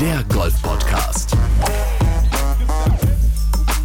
[0.00, 1.36] der Golf-Podcast.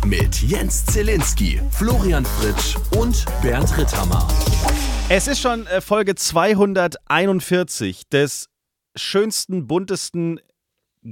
[0.06, 4.26] Mit Jens Zielinski, Florian Fritsch und Bernd Ritthammer.
[5.10, 8.48] Es ist schon äh, Folge 241 des
[8.96, 10.40] schönsten, buntesten,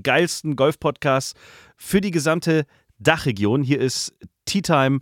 [0.02, 1.34] geilsten Golf-Podcasts
[1.76, 2.66] für die gesamte
[2.98, 3.62] Dachregion.
[3.62, 4.14] Hier ist
[4.46, 5.00] Tea Time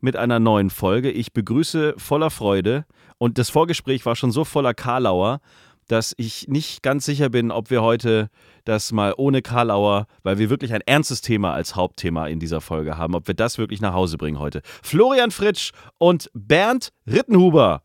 [0.00, 1.10] mit einer neuen Folge.
[1.10, 2.84] Ich begrüße voller Freude
[3.16, 5.40] und das Vorgespräch war schon so voller Karlauer,
[5.88, 8.30] dass ich nicht ganz sicher bin, ob wir heute
[8.64, 12.96] das mal ohne Karlauer, weil wir wirklich ein ernstes Thema als Hauptthema in dieser Folge
[12.96, 14.62] haben, ob wir das wirklich nach Hause bringen heute.
[14.82, 17.82] Florian Fritsch und Bernd Rittenhuber.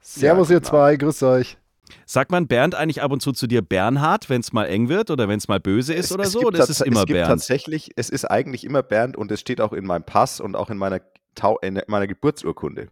[0.00, 1.58] Servus ja, ihr zwei, grüßt euch.
[2.06, 5.10] Sagt man Bernd eigentlich ab und zu zu dir Bernhard, wenn es mal eng wird
[5.10, 6.40] oder wenn es mal böse ist es, oder es so?
[6.40, 7.28] Oder ist es immer es gibt Bernd?
[7.28, 10.70] Tatsächlich, es ist eigentlich immer Bernd und es steht auch in meinem Pass und auch
[10.70, 11.00] in meiner,
[11.60, 12.88] in meiner Geburtsurkunde.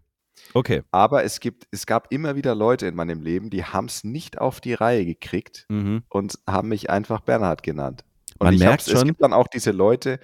[0.54, 0.82] Okay.
[0.90, 4.38] Aber es gibt, es gab immer wieder Leute in meinem Leben, die haben es nicht
[4.38, 6.02] auf die Reihe gekriegt mhm.
[6.08, 8.04] und haben mich einfach Bernhard genannt.
[8.38, 8.96] Und man merkt schon.
[8.96, 10.18] Es gibt dann auch diese Leute,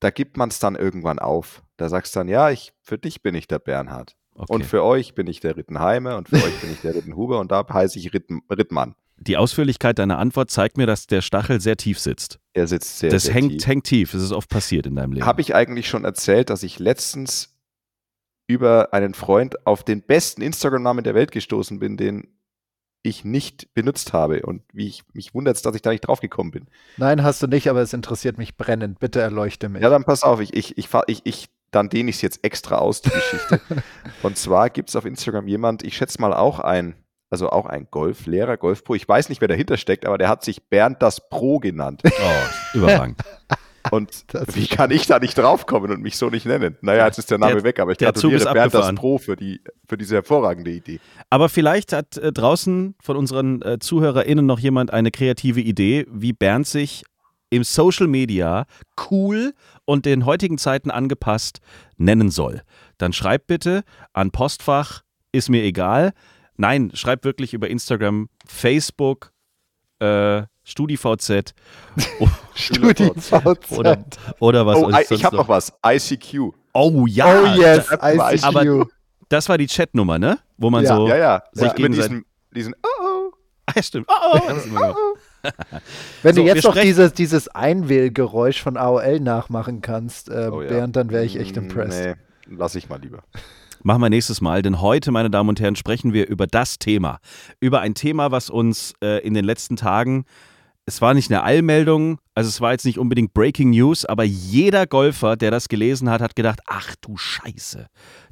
[0.00, 1.62] da gibt man es dann irgendwann auf.
[1.76, 4.16] Da sagst du dann, ja, ich, für dich bin ich der Bernhard.
[4.34, 4.52] Okay.
[4.52, 7.52] Und für euch bin ich der Rittenheimer und für euch bin ich der Rittenhuber und
[7.52, 8.94] da heiße ich Ritten, Rittmann.
[9.18, 12.38] Die Ausführlichkeit deiner Antwort zeigt mir, dass der Stachel sehr tief sitzt.
[12.54, 13.66] Er sitzt sehr, das sehr hängt, tief.
[13.66, 14.12] hängt tief.
[14.12, 15.26] Das ist oft passiert in deinem Leben.
[15.26, 17.54] Habe ich eigentlich schon erzählt, dass ich letztens
[18.50, 22.26] über einen Freund auf den besten Instagram-Namen der Welt gestoßen bin, den
[23.02, 26.50] ich nicht benutzt habe und wie ich mich wundert, dass ich da nicht drauf gekommen
[26.50, 26.66] bin.
[26.96, 28.98] Nein, hast du nicht, aber es interessiert mich brennend.
[28.98, 29.82] Bitte erleuchte mich.
[29.82, 32.78] Ja, dann pass auf, ich, ich, ich, ich, ich dann dehne ich es jetzt extra
[32.78, 33.60] aus, die Geschichte.
[34.22, 36.94] und zwar gibt es auf Instagram jemand, ich schätze mal auch ein,
[37.30, 38.96] also auch ein Golflehrer, Golfpro.
[38.96, 42.02] Ich weiß nicht, wer dahinter steckt, aber der hat sich Bernd das Pro genannt.
[42.04, 43.20] Oh, überragend.
[43.90, 46.76] Und wie kann ich da nicht draufkommen und mich so nicht nennen?
[46.80, 49.60] Naja, jetzt ist der Name der, weg, aber ich gratuliere Bernd das Pro für, die,
[49.88, 51.00] für diese hervorragende Idee.
[51.30, 56.32] Aber vielleicht hat äh, draußen von unseren äh, ZuhörerInnen noch jemand eine kreative Idee, wie
[56.32, 57.04] Bernd sich
[57.50, 58.66] im Social Media
[59.10, 59.54] cool
[59.84, 61.60] und den heutigen Zeiten angepasst
[61.96, 62.62] nennen soll.
[62.98, 63.82] Dann schreibt bitte
[64.12, 65.02] an Postfach,
[65.32, 66.12] ist mir egal.
[66.56, 69.32] Nein, schreibt wirklich über Instagram, Facebook,
[69.98, 71.54] äh, StudiVZ.
[72.54, 73.32] StudiVZ.
[73.70, 74.04] Oder,
[74.38, 75.72] oder was oh, Ich habe noch was.
[75.84, 76.52] ICQ.
[76.72, 77.42] Oh ja.
[77.42, 78.44] Oh yes, ICQ.
[78.44, 78.86] Aber
[79.28, 80.38] das war die Chatnummer, ne?
[80.58, 80.96] Wo man ja.
[80.96, 81.42] so ja, ja.
[81.52, 82.10] sich ja, gegenseitig...
[82.10, 83.32] Diesen, diesen oh, oh.
[83.66, 84.06] Ah, stimmt.
[84.08, 84.40] Oh, oh.
[84.76, 85.14] oh, oh.
[86.22, 90.68] Wenn so, du jetzt noch dieses, dieses Einwählgeräusch von AOL nachmachen kannst, äh, oh, ja.
[90.68, 92.16] Bernd, dann wäre ich echt mm, impressed.
[92.46, 93.22] Nee, lass ich mal lieber.
[93.82, 97.18] Machen wir nächstes Mal, denn heute, meine Damen und Herren, sprechen wir über das Thema.
[97.60, 100.26] Über ein Thema, was uns äh, in den letzten Tagen
[100.90, 104.88] es war nicht eine Eilmeldung, also es war jetzt nicht unbedingt Breaking News, aber jeder
[104.88, 107.86] Golfer, der das gelesen hat, hat gedacht, ach du Scheiße,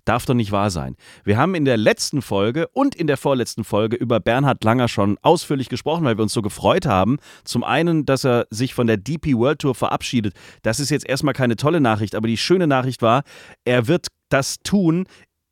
[0.05, 0.97] darf doch nicht wahr sein.
[1.23, 5.19] Wir haben in der letzten Folge und in der vorletzten Folge über Bernhard Langer schon
[5.23, 7.19] ausführlich gesprochen, weil wir uns so gefreut haben.
[7.45, 10.35] Zum einen, dass er sich von der DP World Tour verabschiedet.
[10.63, 13.23] Das ist jetzt erstmal keine tolle Nachricht, aber die schöne Nachricht war,
[13.65, 15.07] er wird das tun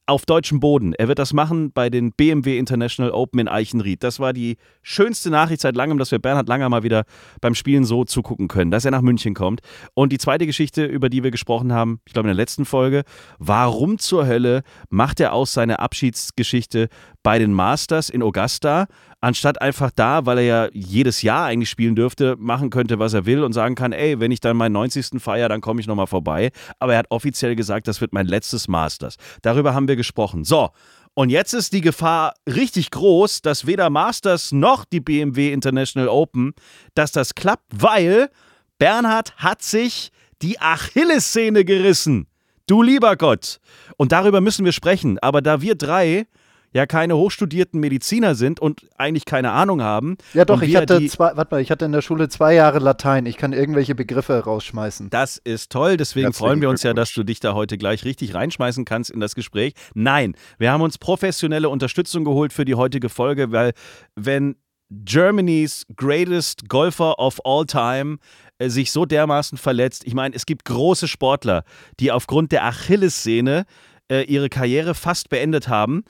[0.06, 0.94] auf deutschem Boden.
[0.94, 4.02] Er wird das machen bei den BMW International Open in Eichenried.
[4.02, 7.04] Das war die schönste Nachricht seit langem, dass wir Bernhard Langer mal wieder
[7.40, 9.60] beim Spielen so zugucken können, dass er nach München kommt.
[9.94, 13.02] Und die zweite Geschichte, über die wir gesprochen haben, ich glaube in der letzten Folge,
[13.38, 16.88] warum zur Hölle macht er aus seiner Abschiedsgeschichte
[17.26, 18.86] bei den Masters in Augusta,
[19.20, 23.26] anstatt einfach da, weil er ja jedes Jahr eigentlich spielen dürfte, machen könnte, was er
[23.26, 25.20] will und sagen kann, ey, wenn ich dann meinen 90.
[25.20, 26.52] feier, dann komme ich nochmal vorbei.
[26.78, 29.16] Aber er hat offiziell gesagt, das wird mein letztes Masters.
[29.42, 30.44] Darüber haben wir gesprochen.
[30.44, 30.68] So,
[31.14, 36.54] und jetzt ist die Gefahr richtig groß, dass weder Masters noch die BMW International Open,
[36.94, 38.30] dass das klappt, weil
[38.78, 40.12] Bernhard hat sich
[40.42, 42.28] die Achillessehne gerissen.
[42.68, 43.58] Du lieber Gott.
[43.96, 45.18] Und darüber müssen wir sprechen.
[45.18, 46.28] Aber da wir drei
[46.76, 50.18] ja keine hochstudierten Mediziner sind und eigentlich keine Ahnung haben.
[50.34, 53.24] Ja doch, ich hatte zwei, warte mal, ich hatte in der Schule zwei Jahre Latein.
[53.24, 55.08] Ich kann irgendwelche Begriffe rausschmeißen.
[55.08, 58.04] Das ist toll, deswegen Herzlichen freuen wir uns ja, dass du dich da heute gleich
[58.04, 59.72] richtig reinschmeißen kannst in das Gespräch.
[59.94, 63.72] Nein, wir haben uns professionelle Unterstützung geholt für die heutige Folge, weil
[64.14, 64.56] wenn
[64.90, 68.18] Germany's greatest Golfer of all time
[68.58, 70.06] äh, sich so dermaßen verletzt.
[70.06, 71.64] Ich meine, es gibt große Sportler,
[71.98, 73.64] die aufgrund der Achillessehne
[74.08, 76.04] äh, ihre Karriere fast beendet haben.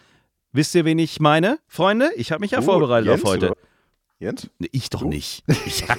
[0.57, 2.09] Wisst ihr, wen ich meine, Freunde?
[2.17, 3.51] Ich habe mich ja oh, vorbereitet Jens, auf heute.
[3.51, 3.61] Oder?
[4.19, 4.49] Jens?
[4.73, 5.09] Ich doch du?
[5.09, 5.45] nicht.
[5.87, 5.97] ja,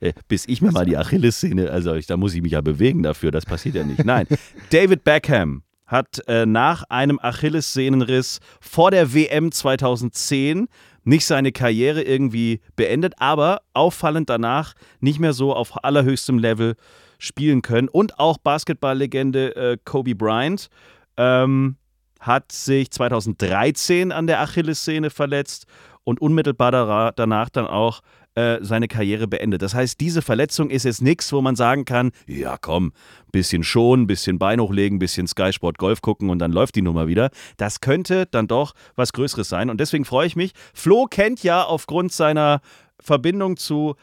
[0.08, 3.02] äh, bis ich mir mal die Achillessehne, also ich, da muss ich mich ja bewegen
[3.02, 4.04] dafür, das passiert ja nicht.
[4.04, 4.28] Nein,
[4.70, 10.68] David Beckham hat äh, nach einem Achillessehnenriss vor der WM 2010
[11.02, 16.76] nicht seine Karriere irgendwie beendet, aber auffallend danach nicht mehr so auf allerhöchstem Level
[17.18, 17.88] spielen können.
[17.88, 20.68] Und auch Basketballlegende äh, Kobe Bryant
[21.16, 21.74] ähm,
[22.20, 25.66] hat sich 2013 an der Achillessehne verletzt
[26.04, 28.00] und unmittelbar danach dann auch
[28.34, 29.60] äh, seine Karriere beendet.
[29.62, 32.92] Das heißt, diese Verletzung ist jetzt nichts, wo man sagen kann, ja komm,
[33.32, 37.08] bisschen schon, bisschen Bein hochlegen, bisschen Sky Sport Golf gucken und dann läuft die Nummer
[37.08, 37.30] wieder.
[37.56, 40.52] Das könnte dann doch was Größeres sein und deswegen freue ich mich.
[40.74, 42.60] Flo kennt ja aufgrund seiner
[43.00, 43.96] Verbindung zu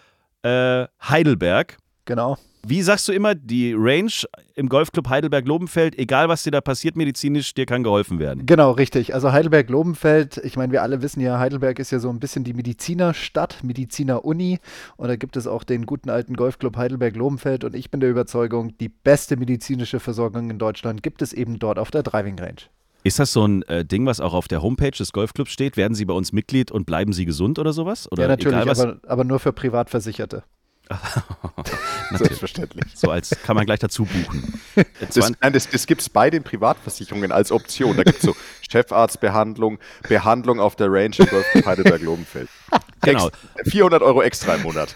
[0.44, 1.78] äh, Heidelberg.
[2.06, 2.38] Genau.
[2.66, 4.12] Wie sagst du immer, die Range
[4.56, 8.46] im Golfclub Heidelberg-Lobenfeld, egal was dir da passiert medizinisch, dir kann geholfen werden?
[8.46, 9.14] Genau, richtig.
[9.14, 12.54] Also Heidelberg-Lobenfeld, ich meine, wir alle wissen ja, Heidelberg ist ja so ein bisschen die
[12.54, 14.60] Medizinerstadt, Mediziner-Uni.
[14.98, 17.64] Und da gibt es auch den guten alten Golfclub Heidelberg-Lobenfeld.
[17.64, 21.80] Und ich bin der Überzeugung, die beste medizinische Versorgung in Deutschland gibt es eben dort
[21.80, 22.62] auf der Driving Range.
[23.04, 25.78] Ist das so ein äh, Ding, was auch auf der Homepage des Golfclubs steht?
[25.78, 28.12] Werden Sie bei uns Mitglied und bleiben Sie gesund oder sowas?
[28.12, 30.44] Oder ja, natürlich, aber, aber nur für Privatversicherte.
[32.18, 32.86] Selbstverständlich.
[32.94, 34.62] So als kann man gleich dazu buchen.
[35.00, 37.98] Das, nein, das, das gibt es bei den Privatversicherungen als Option.
[37.98, 38.36] Da gibt es so
[38.70, 42.50] Chefarztbehandlung, Behandlung auf der Range im Golf Heidelberg-Lobenfeld.
[43.02, 43.30] Genau.
[43.64, 44.94] 400 Euro extra im Monat.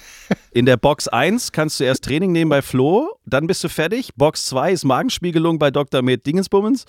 [0.52, 4.10] In der Box 1 kannst du erst Training nehmen bei Flo, dann bist du fertig.
[4.16, 6.02] Box 2 ist Magenspiegelung bei Dr.
[6.02, 6.86] Med Dingensbummens.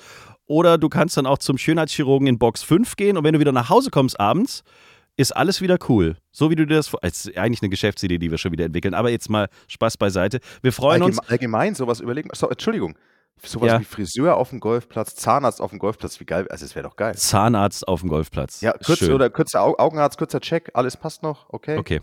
[0.47, 3.53] Oder du kannst dann auch zum Schönheitschirurgen in Box 5 gehen und wenn du wieder
[3.53, 4.65] nach Hause kommst abends,
[5.17, 6.17] ist alles wieder cool.
[6.31, 7.01] So wie du dir das vor.
[7.03, 8.95] Es ist eigentlich eine Geschäftsidee, die wir schon wieder entwickeln.
[8.95, 10.41] Aber jetzt mal Spaß beiseite.
[10.63, 11.29] Wir freuen Allgemein, uns.
[11.31, 12.31] Allgemein sowas überlegen.
[12.33, 12.97] So, Entschuldigung.
[13.45, 13.81] Sowas ja.
[13.81, 16.47] wie Friseur auf dem Golfplatz, Zahnarzt auf dem Golfplatz, wie geil.
[16.49, 17.17] Also, es wäre doch geil.
[17.17, 18.61] Zahnarzt auf dem Golfplatz.
[18.61, 21.77] Ja, kurz, oder kurzer Augenarzt, kurzer Check, alles passt noch, okay?
[21.77, 22.01] Okay.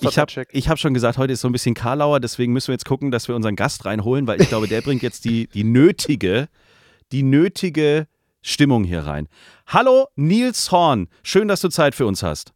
[0.00, 2.86] Ich habe hab schon gesagt, heute ist so ein bisschen Karlauer, deswegen müssen wir jetzt
[2.86, 6.48] gucken, dass wir unseren Gast reinholen, weil ich glaube, der bringt jetzt die, die nötige,
[7.10, 8.06] die nötige
[8.42, 9.28] Stimmung hier rein.
[9.66, 12.52] Hallo Nils Horn, schön, dass du Zeit für uns hast.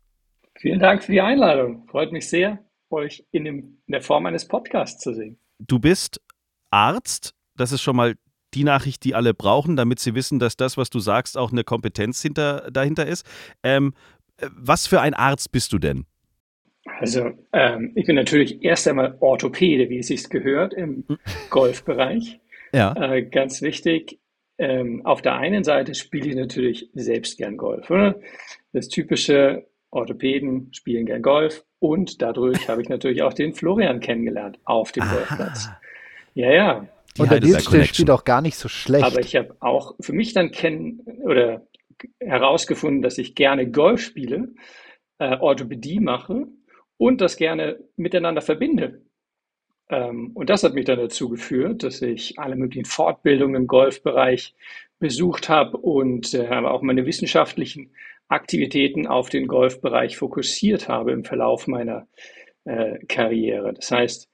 [0.58, 1.86] Vielen Dank für die Einladung.
[1.88, 2.58] Freut mich sehr,
[2.90, 5.38] euch in, dem, in der Form eines Podcasts zu sehen.
[5.58, 6.20] Du bist
[6.70, 8.14] Arzt, das ist schon mal
[8.54, 11.62] die Nachricht, die alle brauchen, damit sie wissen, dass das, was du sagst, auch eine
[11.64, 13.26] Kompetenz hinter, dahinter ist.
[13.62, 13.92] Ähm,
[14.50, 16.06] was für ein Arzt bist du denn?
[17.00, 21.18] Also, ähm, ich bin natürlich erst einmal Orthopäde, wie es sich gehört, im hm.
[21.50, 22.40] Golfbereich.
[22.72, 22.94] Ja.
[22.94, 24.18] Äh, ganz wichtig.
[24.58, 27.90] Ähm, auf der einen Seite spiele ich natürlich selbst gern Golf.
[27.90, 28.18] Oder?
[28.72, 34.58] Das typische Orthopäden spielen gern Golf und dadurch habe ich natürlich auch den Florian kennengelernt
[34.64, 35.14] auf dem Aha.
[35.14, 35.68] Golfplatz.
[36.34, 36.88] Ja, ja.
[37.16, 39.04] Die und der Nils spielt auch gar nicht so schlecht.
[39.04, 41.66] Aber ich habe auch für mich dann kennen oder
[42.20, 44.52] herausgefunden, dass ich gerne Golf spiele,
[45.18, 46.46] äh, Orthopädie mache
[46.98, 49.02] und das gerne miteinander verbinde.
[49.88, 54.54] Ähm, und das hat mich dann dazu geführt, dass ich alle möglichen Fortbildungen im Golfbereich
[54.98, 57.92] besucht habe und äh, auch meine wissenschaftlichen
[58.28, 62.08] Aktivitäten auf den Golfbereich fokussiert habe im Verlauf meiner
[62.64, 63.74] äh, Karriere.
[63.74, 64.28] Das heißt,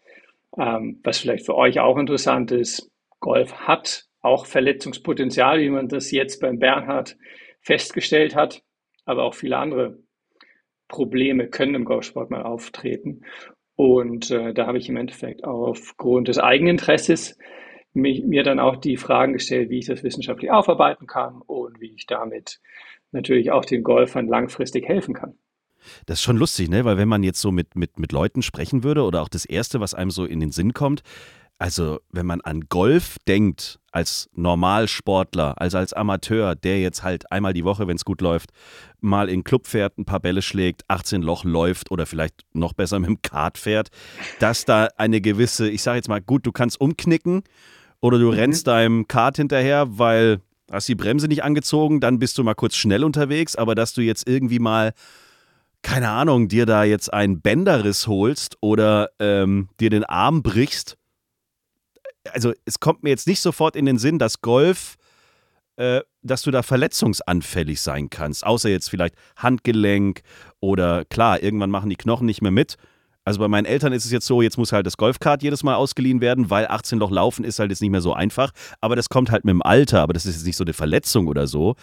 [0.58, 2.90] ähm, was vielleicht für euch auch interessant ist,
[3.20, 7.16] Golf hat auch Verletzungspotenzial, wie man das jetzt beim Bernhard
[7.60, 8.62] festgestellt hat,
[9.05, 9.98] aber auch viele andere
[10.88, 13.22] Probleme können im Golfsport mal auftreten.
[13.76, 17.38] Und äh, da habe ich im Endeffekt aufgrund des Eigeninteresses
[17.94, 21.94] mich, mir dann auch die Fragen gestellt, wie ich das wissenschaftlich aufarbeiten kann und wie
[21.94, 22.60] ich damit
[23.12, 25.34] natürlich auch den Golfern langfristig helfen kann.
[26.06, 26.84] Das ist schon lustig, ne?
[26.84, 29.80] Weil wenn man jetzt so mit, mit, mit Leuten sprechen würde oder auch das Erste,
[29.80, 31.02] was einem so in den Sinn kommt,
[31.62, 37.53] also wenn man an Golf denkt als Normalsportler, also als Amateur, der jetzt halt einmal
[37.53, 38.50] die Woche, wenn es gut läuft,
[39.00, 42.98] mal in Club fährt, ein paar Bälle schlägt, 18 Loch läuft oder vielleicht noch besser
[42.98, 43.91] mit dem Kart fährt,
[44.41, 47.44] dass da eine gewisse, ich sage jetzt mal, gut, du kannst umknicken
[48.01, 48.39] oder du mhm.
[48.39, 52.75] rennst deinem Kart hinterher, weil hast die Bremse nicht angezogen, dann bist du mal kurz
[52.75, 54.94] schnell unterwegs, aber dass du jetzt irgendwie mal,
[55.82, 60.96] keine Ahnung, dir da jetzt einen Bänderriss holst oder ähm, dir den Arm brichst,
[62.31, 64.96] also es kommt mir jetzt nicht sofort in den Sinn, dass Golf,
[65.76, 70.22] äh, dass du da verletzungsanfällig sein kannst, außer jetzt vielleicht Handgelenk
[70.60, 72.76] oder klar, irgendwann machen die Knochen nicht mehr mit.
[73.24, 75.76] Also bei meinen Eltern ist es jetzt so, jetzt muss halt das Golfkart jedes Mal
[75.76, 78.50] ausgeliehen werden, weil 18 Loch laufen ist halt jetzt nicht mehr so einfach.
[78.81, 81.29] Aber das kommt halt mit dem Alter, aber das ist jetzt nicht so eine Verletzung
[81.29, 81.76] oder so.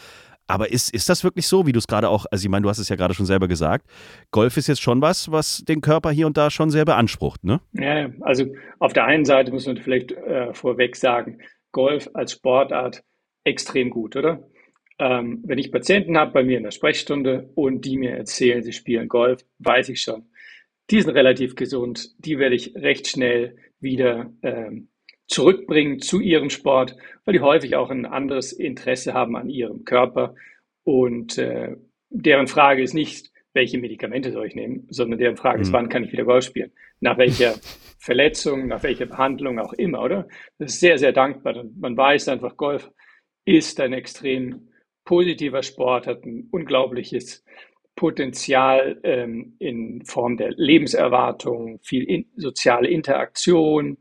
[0.49, 2.69] Aber ist, ist das wirklich so, wie du es gerade auch, also ich meine, du
[2.69, 3.85] hast es ja gerade schon selber gesagt,
[4.31, 7.61] Golf ist jetzt schon was, was den Körper hier und da schon sehr beansprucht, ne?
[7.73, 8.47] Ja, also
[8.79, 11.37] auf der einen Seite muss man vielleicht äh, vorweg sagen,
[11.71, 13.03] Golf als Sportart
[13.43, 14.43] extrem gut, oder?
[14.97, 18.73] Ähm, wenn ich Patienten habe bei mir in der Sprechstunde und die mir erzählen, sie
[18.73, 20.31] spielen Golf, weiß ich schon,
[20.89, 24.89] die sind relativ gesund, die werde ich recht schnell wieder ähm,
[25.29, 30.35] zurückbringen zu ihrem Sport, weil die häufig auch ein anderes Interesse haben an ihrem Körper.
[30.83, 31.75] Und äh,
[32.09, 35.61] deren Frage ist nicht, welche Medikamente soll ich nehmen, sondern deren Frage mhm.
[35.61, 36.71] ist, wann kann ich wieder Golf spielen?
[36.99, 37.53] Nach welcher
[37.99, 40.27] Verletzung, nach welcher Behandlung auch immer, oder?
[40.57, 41.63] Das ist sehr, sehr dankbar.
[41.77, 42.89] Man weiß einfach, Golf
[43.45, 44.69] ist ein extrem
[45.05, 47.43] positiver Sport, hat ein unglaubliches
[47.95, 53.97] Potenzial ähm, in Form der Lebenserwartung, viel in, soziale Interaktion.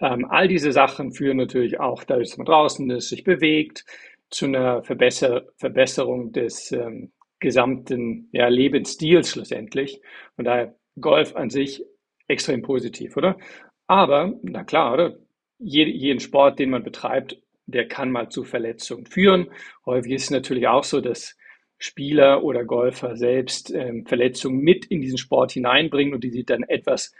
[0.00, 3.84] Ähm, all diese Sachen führen natürlich auch dadurch, dass man draußen ist, sich bewegt,
[4.30, 10.00] zu einer Verbesser Verbesserung des ähm, gesamten ja, Lebensstils schlussendlich.
[10.36, 11.84] Von daher Golf an sich
[12.26, 13.38] extrem positiv, oder?
[13.86, 15.16] Aber, na klar, oder?
[15.58, 19.48] Jed jeden Sport, den man betreibt, der kann mal zu Verletzungen führen.
[19.84, 21.36] Häufig ist es natürlich auch so, dass
[21.78, 26.64] Spieler oder Golfer selbst ähm, Verletzungen mit in diesen Sport hineinbringen und die sie dann
[26.64, 27.14] etwas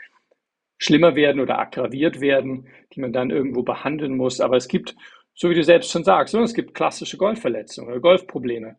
[0.79, 4.39] schlimmer werden oder aggraviert werden, die man dann irgendwo behandeln muss.
[4.39, 4.95] Aber es gibt,
[5.35, 8.77] so wie du selbst schon sagst, es gibt klassische Golfverletzungen oder Golfprobleme.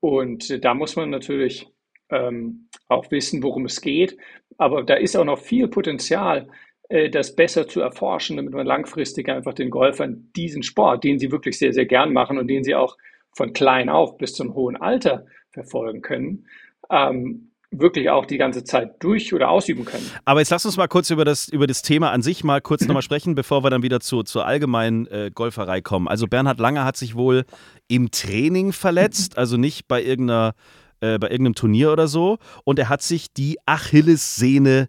[0.00, 1.66] Und äh, da muss man natürlich
[2.10, 4.16] ähm, auch wissen, worum es geht.
[4.56, 6.48] Aber da ist auch noch viel Potenzial,
[6.88, 11.32] äh, das besser zu erforschen, damit man langfristig einfach den Golfern diesen Sport, den sie
[11.32, 12.96] wirklich sehr, sehr gern machen und den sie auch
[13.32, 16.46] von klein auf bis zum hohen Alter verfolgen können,
[16.90, 20.08] ähm, wirklich auch die ganze Zeit durch oder ausüben können.
[20.24, 22.86] Aber jetzt lass uns mal kurz über das, über das Thema an sich mal kurz
[22.86, 26.08] nochmal sprechen, bevor wir dann wieder zu, zur allgemeinen äh, Golferei kommen.
[26.08, 27.44] Also Bernhard Lange hat sich wohl
[27.88, 30.54] im Training verletzt, also nicht bei irgendeiner
[31.00, 32.38] äh, bei irgendeinem Turnier oder so.
[32.64, 34.88] Und er hat sich die Achillessehne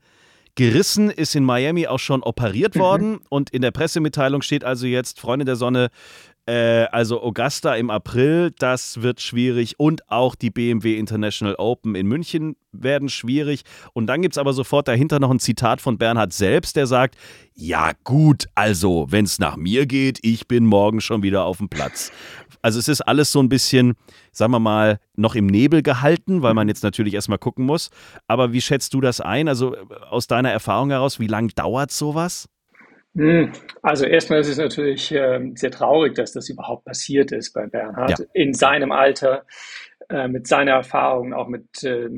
[0.56, 2.80] gerissen, ist in Miami auch schon operiert mhm.
[2.80, 3.10] worden.
[3.12, 3.22] Mhm.
[3.30, 5.90] Und in der Pressemitteilung steht also jetzt, Freunde der Sonne,
[6.46, 12.08] äh, also Augusta im April, das wird schwierig und auch die BMW International Open in
[12.08, 13.64] München werden schwierig.
[13.94, 17.16] Und dann gibt es aber sofort dahinter noch ein Zitat von Bernhard selbst, der sagt,
[17.54, 21.70] ja gut, also wenn es nach mir geht, ich bin morgen schon wieder auf dem
[21.70, 22.12] Platz.
[22.62, 23.94] Also es ist alles so ein bisschen,
[24.32, 27.90] sagen wir mal, noch im Nebel gehalten, weil man jetzt natürlich erstmal gucken muss.
[28.28, 29.48] Aber wie schätzt du das ein?
[29.48, 29.76] Also
[30.10, 32.48] aus deiner Erfahrung heraus, wie lange dauert sowas?
[33.16, 33.52] Hm,
[33.84, 38.20] also erstmal ist es natürlich äh, sehr traurig, dass das überhaupt passiert ist bei Bernhard
[38.20, 38.26] ja.
[38.34, 39.46] in seinem Alter,
[40.10, 42.10] äh, mit seiner Erfahrung, auch mit, äh,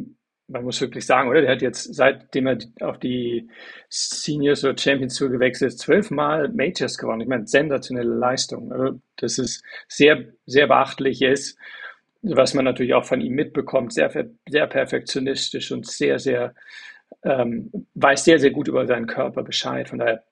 [0.48, 1.42] man muss wirklich sagen, oder?
[1.42, 3.50] Der hat jetzt, seitdem er auf die
[3.90, 7.22] Seniors oder Champions Tour gewechselt ist, zwölfmal Majors gewonnen.
[7.22, 8.72] Ich meine, sensationelle Leistung.
[8.72, 11.58] Also, das ist sehr, sehr beachtlich ist,
[12.22, 13.94] was man natürlich auch von ihm mitbekommt.
[13.94, 14.12] Sehr,
[14.48, 16.54] sehr perfektionistisch und sehr, sehr,
[17.24, 19.90] ähm, weiß sehr, sehr gut über seinen Körper Bescheid.
[19.90, 20.24] Von daher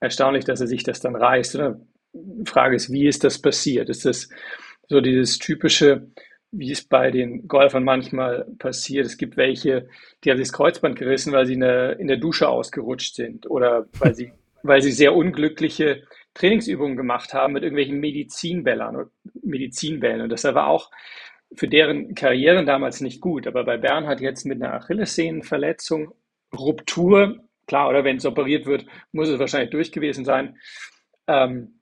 [0.00, 1.58] erstaunlich, dass er sich das dann reißt.
[2.12, 3.88] Die Frage ist, wie ist das passiert?
[3.88, 4.28] Ist das
[4.88, 6.08] so dieses typische,
[6.50, 9.06] wie es bei den Golfern manchmal passiert?
[9.06, 9.88] Es gibt welche,
[10.22, 13.48] die haben sich das Kreuzband gerissen, weil sie in der, in der Dusche ausgerutscht sind
[13.50, 16.02] oder weil sie, weil sie sehr unglückliche
[16.34, 19.10] Trainingsübungen gemacht haben mit irgendwelchen Medizinbällern oder
[19.42, 20.20] Medizinbällen.
[20.20, 20.90] Und das war auch
[21.54, 23.46] für deren Karrieren damals nicht gut.
[23.46, 26.12] Aber bei Bernhard jetzt mit einer Achillessehnenverletzung,
[26.56, 30.58] Ruptur klar, oder wenn es operiert wird, muss es wahrscheinlich durch gewesen sein.
[31.26, 31.80] Ähm,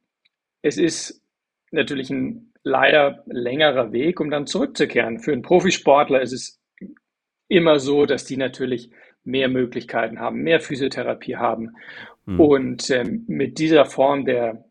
[0.63, 1.23] es ist
[1.71, 5.21] natürlich ein leider längerer Weg, um dann zurückzukehren.
[5.21, 6.61] Für einen Profisportler ist es
[7.49, 8.91] immer so, dass die natürlich
[9.23, 11.75] mehr Möglichkeiten haben, mehr Physiotherapie haben
[12.27, 12.41] mhm.
[12.41, 14.65] und ähm, mit dieser Form der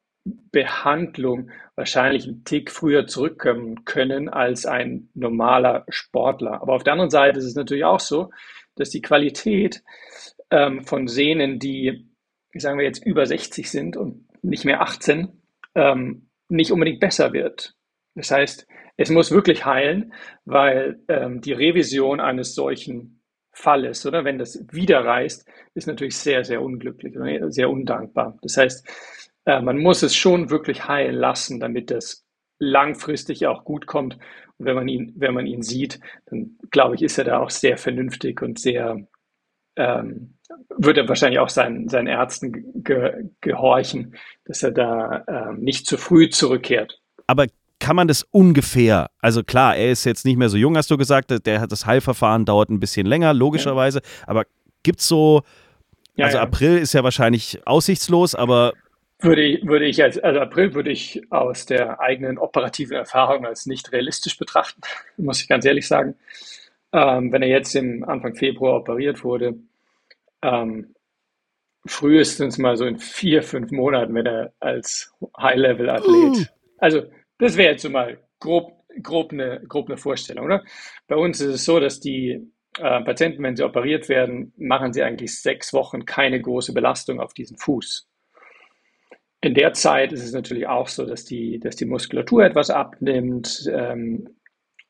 [0.52, 6.62] Behandlung wahrscheinlich einen Tick früher zurückkommen können als ein normaler Sportler.
[6.62, 8.30] Aber auf der anderen Seite ist es natürlich auch so,
[8.76, 9.84] dass die Qualität
[10.54, 12.08] ähm, von Sehnen, die,
[12.54, 15.30] sagen wir jetzt, über 60 sind und nicht mehr 18,
[15.74, 17.74] ähm, nicht unbedingt besser wird.
[18.14, 20.14] Das heißt, es muss wirklich heilen,
[20.46, 26.44] weil ähm, die Revision eines solchen Falles, oder wenn das wieder reißt, ist natürlich sehr,
[26.44, 27.16] sehr unglücklich,
[27.50, 28.38] sehr undankbar.
[28.44, 28.88] Das heißt,
[29.46, 32.26] äh, man muss es schon wirklich heilen lassen, damit das
[32.60, 34.18] langfristig auch gut kommt.
[34.58, 37.50] Und wenn man ihn, wenn man ihn sieht, dann glaube ich, ist er da auch
[37.50, 39.08] sehr vernünftig und sehr,
[39.76, 40.36] ähm,
[40.78, 44.16] wird er wahrscheinlich auch seinen, seinen Ärzten ge gehorchen,
[44.46, 47.00] dass er da ähm, nicht zu früh zurückkehrt.
[47.28, 47.48] Aber
[47.80, 50.98] kann man das ungefähr, also klar, er ist jetzt nicht mehr so jung, hast du
[50.98, 54.28] gesagt, der hat das Heilverfahren dauert ein bisschen länger, logischerweise, ja.
[54.28, 54.46] aber
[54.84, 55.42] gibt es so,
[56.16, 56.44] ja, also ja.
[56.44, 58.74] April ist ja wahrscheinlich aussichtslos, aber
[59.20, 63.66] würde ich, würde ich als, also April würde ich aus der eigenen operativen Erfahrung als
[63.66, 64.82] nicht realistisch betrachten,
[65.18, 66.16] muss ich ganz ehrlich sagen.
[66.94, 69.56] Ähm, wenn er jetzt im Anfang Februar operiert wurde,
[70.44, 70.94] ähm,
[71.86, 76.54] frühestens mal so in vier, fünf Monaten, wenn er als High-Level-Athlet.
[76.78, 77.04] Also,
[77.40, 80.64] das wäre jetzt so mal grob, grob, eine, grob eine Vorstellung, oder?
[81.08, 82.48] Bei uns ist es so, dass die
[82.78, 87.34] äh, Patienten, wenn sie operiert werden, machen sie eigentlich sechs Wochen keine große Belastung auf
[87.34, 88.08] diesen Fuß.
[89.42, 93.70] In der Zeit ist es natürlich auch so, dass die, dass die Muskulatur etwas abnimmt,
[93.72, 94.30] ähm,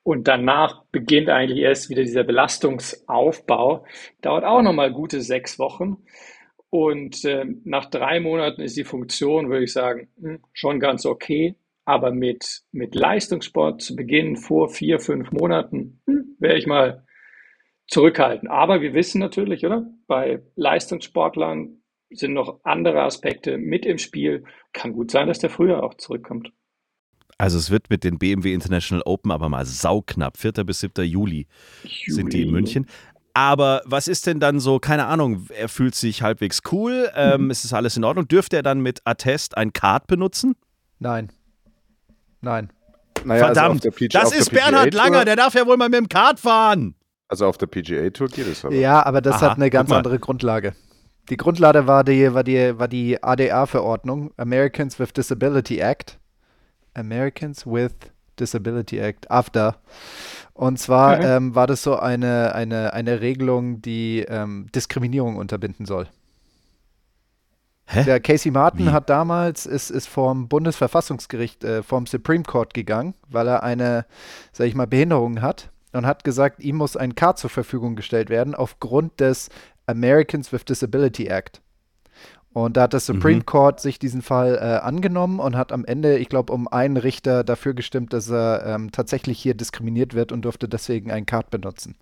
[0.04, 3.86] und danach beginnt eigentlich erst wieder dieser Belastungsaufbau.
[4.22, 6.04] Dauert auch nochmal gute sechs Wochen.
[6.70, 11.56] Und äh, nach drei Monaten ist die Funktion, würde ich sagen, hm, schon ganz okay.
[11.86, 17.06] Aber mit, mit Leistungssport zu beginnen vor vier, fünf Monaten hm, wäre ich mal
[17.88, 18.50] zurückhalten.
[18.50, 19.86] Aber wir wissen natürlich, oder?
[20.08, 24.44] Bei Leistungssportlern sind noch andere Aspekte mit im Spiel.
[24.74, 26.52] Kann gut sein, dass der früher auch zurückkommt.
[27.38, 30.38] Also es wird mit den BMW International Open aber mal sauknapp.
[30.38, 30.52] 4.
[30.64, 31.04] bis 7.
[31.06, 31.48] Juli,
[31.84, 32.12] Juli.
[32.12, 32.88] sind die in München.
[33.34, 37.52] Aber was ist denn dann so, keine Ahnung, er fühlt sich halbwegs cool, ähm, mhm.
[37.52, 38.28] ist es alles in Ordnung?
[38.28, 40.56] Dürfte er dann mit Attest ein Card benutzen?
[41.00, 41.32] Nein.
[42.42, 42.72] Nein.
[43.26, 46.10] Naja, also Verdammt, also das ist Bernhard Langer, der darf ja wohl mal mit dem
[46.10, 46.96] Kart fahren.
[47.28, 48.76] Also auf der PGA Tour geht es aber.
[48.76, 50.76] Ja, aber das Aha, hat eine ganz andere Grundlage.
[51.30, 56.20] Die Grundlage war die, war die, war die ADA-Verordnung, Americans with Disability Act.
[56.94, 57.94] Americans with
[58.40, 59.78] Disability Act, AFDA.
[60.54, 61.24] Und zwar mhm.
[61.26, 66.08] ähm, war das so eine, eine, eine Regelung, die ähm, Diskriminierung unterbinden soll.
[67.86, 68.04] Hä?
[68.06, 68.92] Der Casey Martin Wie?
[68.92, 74.06] hat damals, ist, ist vom Bundesverfassungsgericht, äh, vom Supreme Court gegangen, weil er eine,
[74.52, 78.30] sag ich mal, Behinderung hat und hat gesagt, ihm muss ein Card zur Verfügung gestellt
[78.30, 79.50] werden aufgrund des
[79.86, 81.62] Americans with Disability Act.
[82.54, 83.46] Und da hat das Supreme mhm.
[83.46, 87.44] Court sich diesen Fall äh, angenommen und hat am Ende, ich glaube, um einen Richter
[87.44, 91.96] dafür gestimmt, dass er ähm, tatsächlich hier diskriminiert wird und durfte deswegen ein Card benutzen.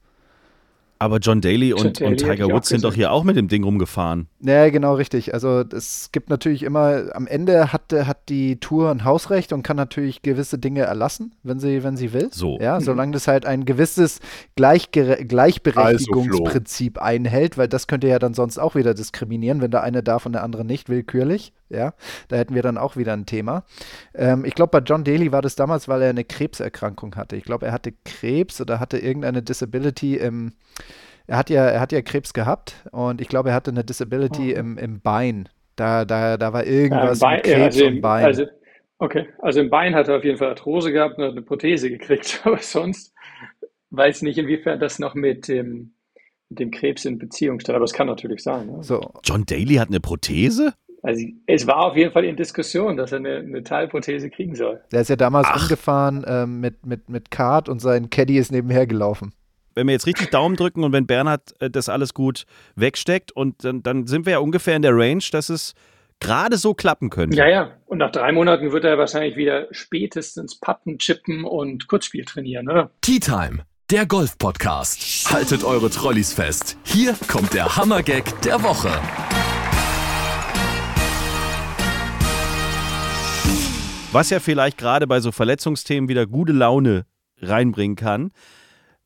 [1.02, 3.64] Aber John Daly und, John und Tiger Woods sind doch hier auch mit dem Ding
[3.64, 4.28] rumgefahren.
[4.40, 5.34] Ja, genau, richtig.
[5.34, 9.78] Also es gibt natürlich immer, am Ende hat, hat die Tour ein Hausrecht und kann
[9.78, 12.30] natürlich gewisse Dinge erlassen, wenn sie, wenn sie will.
[12.32, 12.60] So.
[12.60, 14.20] Ja, solange das halt ein gewisses
[14.56, 19.82] Gleichge Gleichberechtigungsprinzip also, einhält, weil das könnte ja dann sonst auch wieder diskriminieren, wenn der
[19.82, 21.52] eine darf und der andere nicht, willkürlich.
[21.72, 21.94] Ja,
[22.28, 23.64] da hätten wir dann auch wieder ein Thema.
[24.14, 27.38] Ähm, ich glaube, bei John Daly war das damals, weil er eine Krebserkrankung hatte.
[27.38, 30.54] Ich glaube, er hatte Krebs oder hatte irgendeine Disability im.
[31.28, 34.54] Er hat ja, er hat ja Krebs gehabt und ich glaube, er hatte eine Disability
[34.54, 34.60] oh.
[34.60, 35.48] im, im Bein.
[35.78, 38.26] Da, da, da war irgendwas ja, Bein, mit Krebs also im, Bein.
[38.26, 38.46] Also,
[38.98, 41.90] okay, also im Bein hat er auf jeden Fall Arthrose gehabt und hat eine Prothese
[41.90, 43.14] gekriegt, aber sonst
[43.92, 45.94] weiß nicht, inwiefern das noch mit dem,
[46.50, 48.70] mit dem Krebs in Beziehung steht, aber es kann natürlich sein.
[48.70, 48.84] Ja.
[48.84, 49.14] So.
[49.24, 50.74] John Daly hat eine Prothese?
[51.04, 54.82] Also es war auf jeden Fall in Diskussion, dass er eine, eine Teilprothese kriegen soll.
[54.92, 55.64] Der ist ja damals Ach.
[55.64, 59.34] angefahren ähm, mit, mit, mit Kart und sein Caddy ist nebenher gelaufen.
[59.74, 63.64] Wenn wir jetzt richtig Daumen drücken und wenn Bernhard äh, das alles gut wegsteckt und
[63.64, 65.74] dann, dann sind wir ja ungefähr in der Range, dass es
[66.20, 67.38] gerade so klappen könnte.
[67.38, 67.72] Ja, ja.
[67.88, 72.92] Und nach drei Monaten wird er wahrscheinlich wieder spätestens Patten, Chippen und Kurzspiel trainieren, oder?
[73.02, 75.32] Tea Time, der Golf-Podcast.
[75.32, 76.78] Haltet eure Trolleys fest.
[76.84, 78.92] Hier kommt der Hammer-Gag der Woche.
[84.14, 87.06] Was ja vielleicht gerade bei so Verletzungsthemen wieder gute Laune
[87.38, 88.32] reinbringen kann.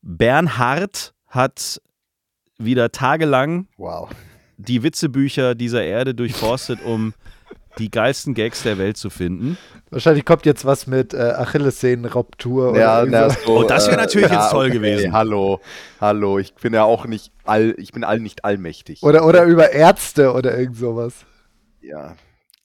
[0.02, 1.80] Bernhard hat
[2.58, 4.10] wieder tagelang wow.
[4.56, 7.14] die Witzebücher dieser Erde durchforstet, um
[7.78, 9.56] die geilsten Gags der Welt zu finden.
[9.90, 12.76] Wahrscheinlich kommt jetzt was mit äh, Achillessehnenruptur.
[12.76, 15.12] Ja, na, so, oh, das wäre natürlich äh, jetzt toll okay, gewesen.
[15.12, 15.60] Hallo,
[16.00, 16.40] hallo.
[16.40, 19.04] Ich bin ja auch nicht all, ich bin all nicht allmächtig.
[19.04, 21.26] Oder, oder über Ärzte oder irgend sowas.
[21.80, 22.16] Ja.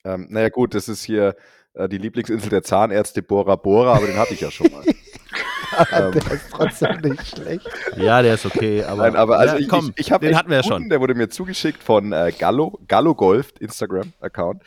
[0.03, 1.33] Ähm, naja, gut, das ist hier äh,
[1.73, 4.83] die Lieblingsinsel der Zahnärzte Bora Bora, aber den hatte ich ja schon mal.
[5.91, 7.69] ähm, der ist trotzdem nicht schlecht.
[7.95, 8.83] Ja, der ist okay.
[8.83, 10.89] Aber, Nein, aber also ja, ich, komm, ich, ich den hatten wir ja schon.
[10.89, 14.63] Der wurde mir zugeschickt von äh, Gallo, Gallo Golf, Instagram-Account.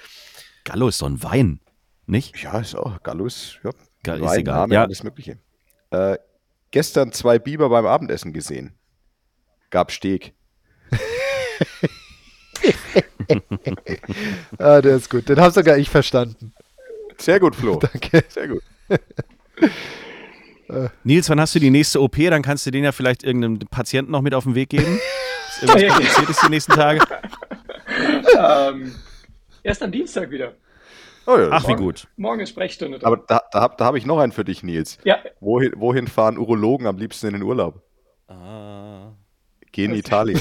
[0.64, 1.60] Gallo ist so ein Wein,
[2.06, 2.42] nicht?
[2.42, 3.02] Ja, ist auch.
[3.02, 3.70] Gallo ist, ja,
[4.06, 4.60] Wein, ist egal.
[4.60, 4.84] Name, ja.
[4.84, 5.38] alles Mögliche.
[5.90, 6.16] Äh,
[6.70, 8.72] gestern zwei Biber beim Abendessen gesehen.
[9.70, 10.34] Gab Steg.
[14.58, 15.28] ah, der ist gut.
[15.28, 16.54] Den habe sogar ich verstanden.
[17.18, 17.76] Sehr gut, Flo.
[17.92, 18.24] Danke.
[18.28, 18.62] Sehr gut.
[21.04, 22.16] Nils, wann hast du die nächste OP?
[22.16, 24.98] Dann kannst du den ja vielleicht irgendeinem Patienten noch mit auf den Weg geben.
[25.48, 27.00] Ist irgendwas kompliziert ist die nächsten Tage?
[28.38, 28.94] ähm,
[29.62, 30.54] erst am Dienstag wieder.
[31.26, 32.06] Oh ja, Ach, morgen, wie gut.
[32.16, 32.98] Morgen ist Sprechstunde.
[32.98, 33.12] Dran.
[33.12, 34.98] Aber da, da habe da hab ich noch einen für dich, Nils.
[35.04, 35.18] Ja.
[35.40, 37.82] Wohin, wohin fahren Urologen am liebsten in den Urlaub?
[38.28, 39.12] Ah.
[39.72, 40.40] Gehen Italien.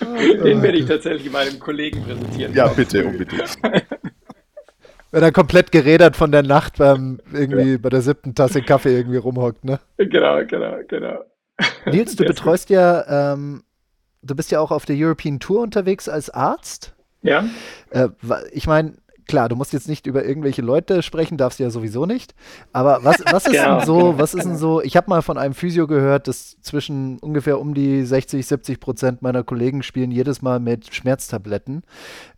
[0.00, 2.54] Den werde ich tatsächlich meinem Kollegen präsentieren.
[2.54, 3.56] Ja, bitte, unbedingt.
[5.12, 7.78] Wenn er komplett gerädert von der Nacht beim irgendwie ja.
[7.78, 9.78] bei der siebten Tasse Kaffee irgendwie rumhockt, ne?
[9.96, 11.24] Genau, genau, genau.
[11.86, 13.62] Nils, du betreust ja, ähm,
[14.22, 16.94] du bist ja auch auf der European Tour unterwegs als Arzt.
[17.22, 17.44] Ja.
[17.90, 18.08] Äh,
[18.52, 18.94] ich meine,
[19.26, 22.34] klar, du musst jetzt nicht über irgendwelche Leute sprechen, darfst du ja sowieso nicht.
[22.72, 25.38] Aber was, was ist genau, denn so, was ist denn so, ich habe mal von
[25.38, 30.42] einem Physio gehört, dass zwischen ungefähr um die 60, 70 Prozent meiner Kollegen spielen jedes
[30.42, 31.82] Mal mit Schmerztabletten.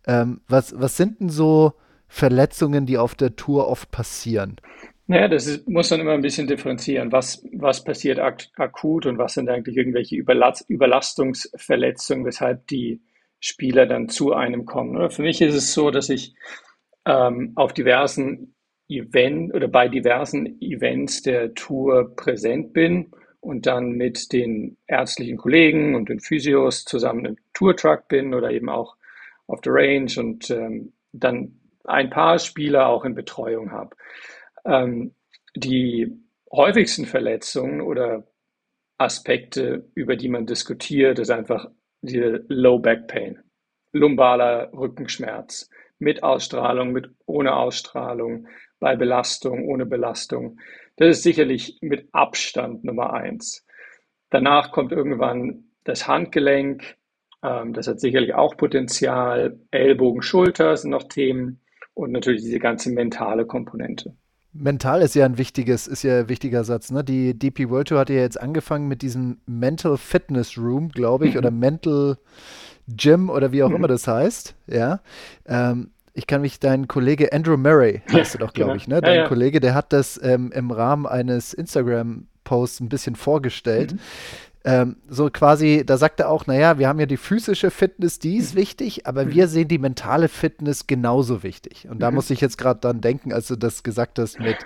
[0.07, 1.73] Ähm, was, was sind denn so
[2.07, 4.57] Verletzungen, die auf der Tour oft passieren?
[5.05, 7.11] Naja, das ist, muss man immer ein bisschen differenzieren.
[7.11, 13.01] Was, was passiert ak akut und was sind eigentlich irgendwelche Überlast Überlastungsverletzungen, weshalb die
[13.39, 15.09] Spieler dann zu einem kommen.
[15.09, 16.35] Für mich ist es so, dass ich
[17.09, 18.55] ähm, auf diversen
[18.87, 25.95] Event oder bei diversen Events der Tour präsent bin und dann mit den ärztlichen Kollegen
[25.95, 28.95] und den Physios zusammen im Tourtruck bin oder eben auch
[29.47, 33.95] auf der Range und ähm, dann ein paar Spieler auch in Betreuung habe.
[34.65, 35.15] Ähm,
[35.55, 36.15] die
[36.51, 38.27] häufigsten Verletzungen oder
[38.97, 41.69] Aspekte, über die man diskutiert, ist einfach
[42.01, 43.39] diese Low Back Pain,
[43.93, 48.47] lumbaler Rückenschmerz mit Ausstrahlung, mit ohne Ausstrahlung,
[48.79, 50.59] bei Belastung, ohne Belastung.
[50.95, 53.65] Das ist sicherlich mit Abstand Nummer eins.
[54.29, 56.97] Danach kommt irgendwann das Handgelenk.
[57.43, 59.59] Ähm, das hat sicherlich auch Potenzial.
[59.71, 61.61] Ellbogen, Schulter sind noch Themen
[61.93, 64.15] und natürlich diese ganze mentale Komponente.
[64.51, 66.91] Mental ist ja ein wichtiges, ist ja ein wichtiger Satz.
[66.91, 67.03] Ne?
[67.03, 71.33] Die DP World Tour hat ja jetzt angefangen mit diesem Mental Fitness Room, glaube ich,
[71.33, 71.39] mhm.
[71.39, 72.17] oder Mental
[72.95, 73.75] Gym oder wie auch mhm.
[73.75, 74.55] immer das heißt.
[74.67, 74.99] Ja.
[75.47, 78.81] Ähm, ich kann mich, dein Kollege Andrew Murray, heißt er doch, glaube genau.
[78.81, 79.01] ich, ne?
[79.01, 79.27] Dein ja, ja.
[79.27, 83.93] Kollege, der hat das ähm, im Rahmen eines Instagram-Posts ein bisschen vorgestellt.
[83.93, 83.99] Mhm.
[84.69, 88.37] Ähm, so quasi, da sagt er auch, naja, wir haben ja die physische Fitness, die
[88.37, 88.59] ist mhm.
[88.59, 89.33] wichtig, aber mhm.
[89.33, 91.87] wir sehen die mentale Fitness genauso wichtig.
[91.89, 92.15] Und da mhm.
[92.15, 94.57] muss ich jetzt gerade dann denken, als du das gesagt hast mit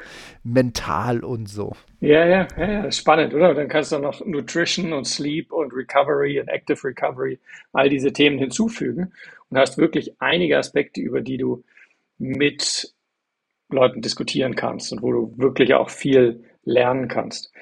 [0.43, 1.77] mental und so.
[2.01, 3.53] Ja, ja, ja, ja, spannend, oder?
[3.53, 7.39] Dann kannst du noch Nutrition und Sleep und Recovery und Active Recovery,
[7.71, 9.13] all diese Themen hinzufügen
[9.49, 11.63] und hast wirklich einige Aspekte, über die du
[12.17, 12.93] mit
[13.69, 17.53] Leuten diskutieren kannst und wo du wirklich auch viel lernen kannst.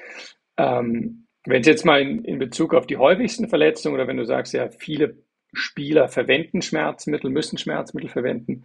[0.56, 4.24] Ähm, wenn es jetzt mal in, in Bezug auf die häufigsten Verletzungen oder wenn du
[4.24, 5.16] sagst, ja, viele
[5.52, 8.62] Spieler verwenden Schmerzmittel, müssen Schmerzmittel verwenden,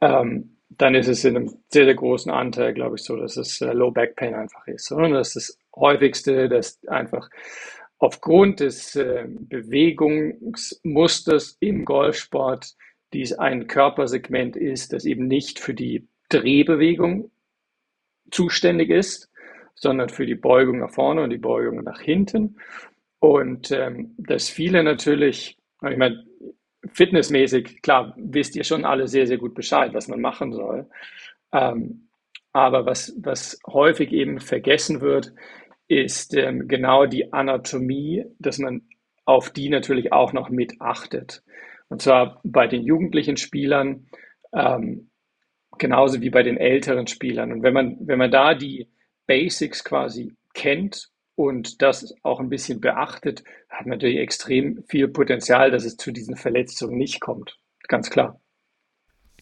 [0.00, 3.60] ähm, dann ist es in einem sehr, sehr großen Anteil, glaube ich, so, dass es
[3.60, 4.90] äh, Low Back Pain einfach ist.
[4.90, 7.28] Und das ist das häufigste, dass einfach
[7.98, 12.74] aufgrund des äh, Bewegungsmusters im Golfsport
[13.12, 17.30] dies ein Körpersegment ist, das eben nicht für die Drehbewegung
[18.30, 19.31] zuständig ist,
[19.82, 22.56] sondern für die Beugung nach vorne und die Beugung nach hinten.
[23.18, 26.24] Und ähm, dass viele natürlich, ich meine,
[26.92, 30.88] fitnessmäßig, klar, wisst ihr schon alle sehr, sehr gut Bescheid, was man machen soll.
[31.52, 32.08] Ähm,
[32.52, 35.32] aber was, was häufig eben vergessen wird,
[35.88, 38.82] ist ähm, genau die Anatomie, dass man
[39.24, 41.42] auf die natürlich auch noch mit achtet.
[41.88, 44.06] Und zwar bei den jugendlichen Spielern
[44.52, 45.10] ähm,
[45.78, 47.52] genauso wie bei den älteren Spielern.
[47.52, 48.88] Und wenn man, wenn man da die,
[49.32, 55.86] Basics quasi kennt und das auch ein bisschen beachtet, hat natürlich extrem viel Potenzial, dass
[55.86, 57.56] es zu diesen Verletzungen nicht kommt.
[57.88, 58.38] Ganz klar.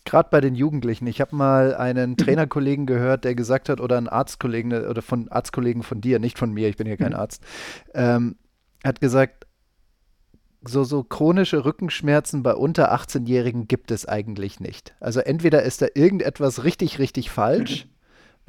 [0.04, 1.08] Gerade bei den Jugendlichen.
[1.08, 5.82] Ich habe mal einen Trainerkollegen gehört, der gesagt hat, oder einen Arztkollegen, oder von Arztkollegen
[5.82, 7.18] von dir, nicht von mir, ich bin ja kein mhm.
[7.18, 7.42] Arzt,
[7.92, 8.36] ähm,
[8.84, 9.48] hat gesagt,
[10.62, 14.94] so, so chronische Rückenschmerzen bei unter 18-Jährigen gibt es eigentlich nicht.
[15.00, 17.99] Also entweder ist da irgendetwas richtig, richtig falsch mhm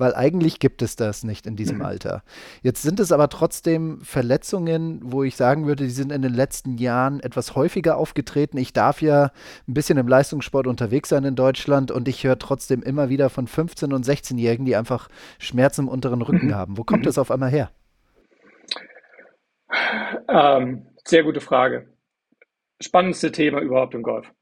[0.01, 1.85] weil eigentlich gibt es das nicht in diesem mhm.
[1.85, 2.23] Alter.
[2.63, 6.79] Jetzt sind es aber trotzdem Verletzungen, wo ich sagen würde, die sind in den letzten
[6.79, 8.57] Jahren etwas häufiger aufgetreten.
[8.57, 9.31] Ich darf ja
[9.67, 13.47] ein bisschen im Leistungssport unterwegs sein in Deutschland und ich höre trotzdem immer wieder von
[13.47, 16.55] 15- und 16-Jährigen, die einfach Schmerzen im unteren Rücken mhm.
[16.55, 16.77] haben.
[16.79, 17.05] Wo kommt mhm.
[17.05, 17.69] das auf einmal her?
[20.27, 21.93] Ähm, sehr gute Frage.
[22.81, 24.33] Spannendste Thema überhaupt im Golf.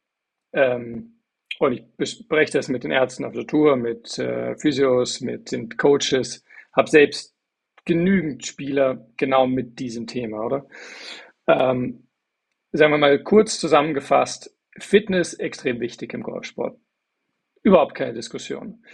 [0.53, 1.18] Ähm,
[1.59, 5.69] und ich bespreche das mit den Ärzten auf der Tour, mit äh, Physios, mit den
[5.69, 7.35] Coaches, habe selbst
[7.85, 10.67] genügend Spieler genau mit diesem Thema, oder?
[11.47, 12.07] Ähm,
[12.71, 16.79] sagen wir mal kurz zusammengefasst, Fitness extrem wichtig im Golfsport.
[17.61, 18.85] Überhaupt keine Diskussion.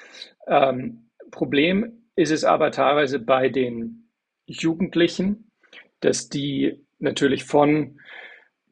[0.48, 4.10] Ähm, Problem ist es aber teilweise bei den
[4.48, 5.52] Jugendlichen,
[6.00, 8.00] dass die natürlich von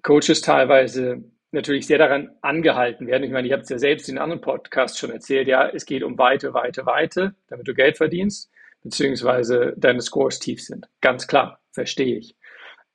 [0.02, 1.24] Coaches teilweise
[1.54, 3.24] natürlich sehr daran angehalten werden.
[3.24, 6.04] Ich meine, ich habe es ja selbst in anderen Podcasts schon erzählt, ja, es geht
[6.04, 10.88] um Weite, Weite, Weite, damit du Geld verdienst, beziehungsweise deine Scores tief sind.
[11.02, 12.36] Ganz klar, verstehe ich.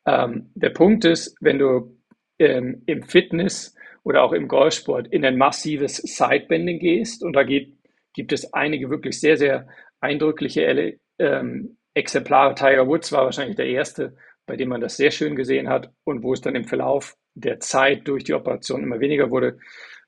[0.07, 1.99] Ähm, der Punkt ist, wenn du
[2.39, 7.77] ähm, im Fitness oder auch im Golfsport in ein massives Sidebending gehst, und da geht,
[8.15, 9.69] gibt es einige wirklich sehr, sehr
[10.01, 12.55] eindrückliche ähm, Exemplare.
[12.55, 14.17] Tiger Woods war wahrscheinlich der erste,
[14.47, 17.61] bei dem man das sehr schön gesehen hat und wo es dann im Verlauf der
[17.61, 19.59] Zeit durch die Operation immer weniger wurde.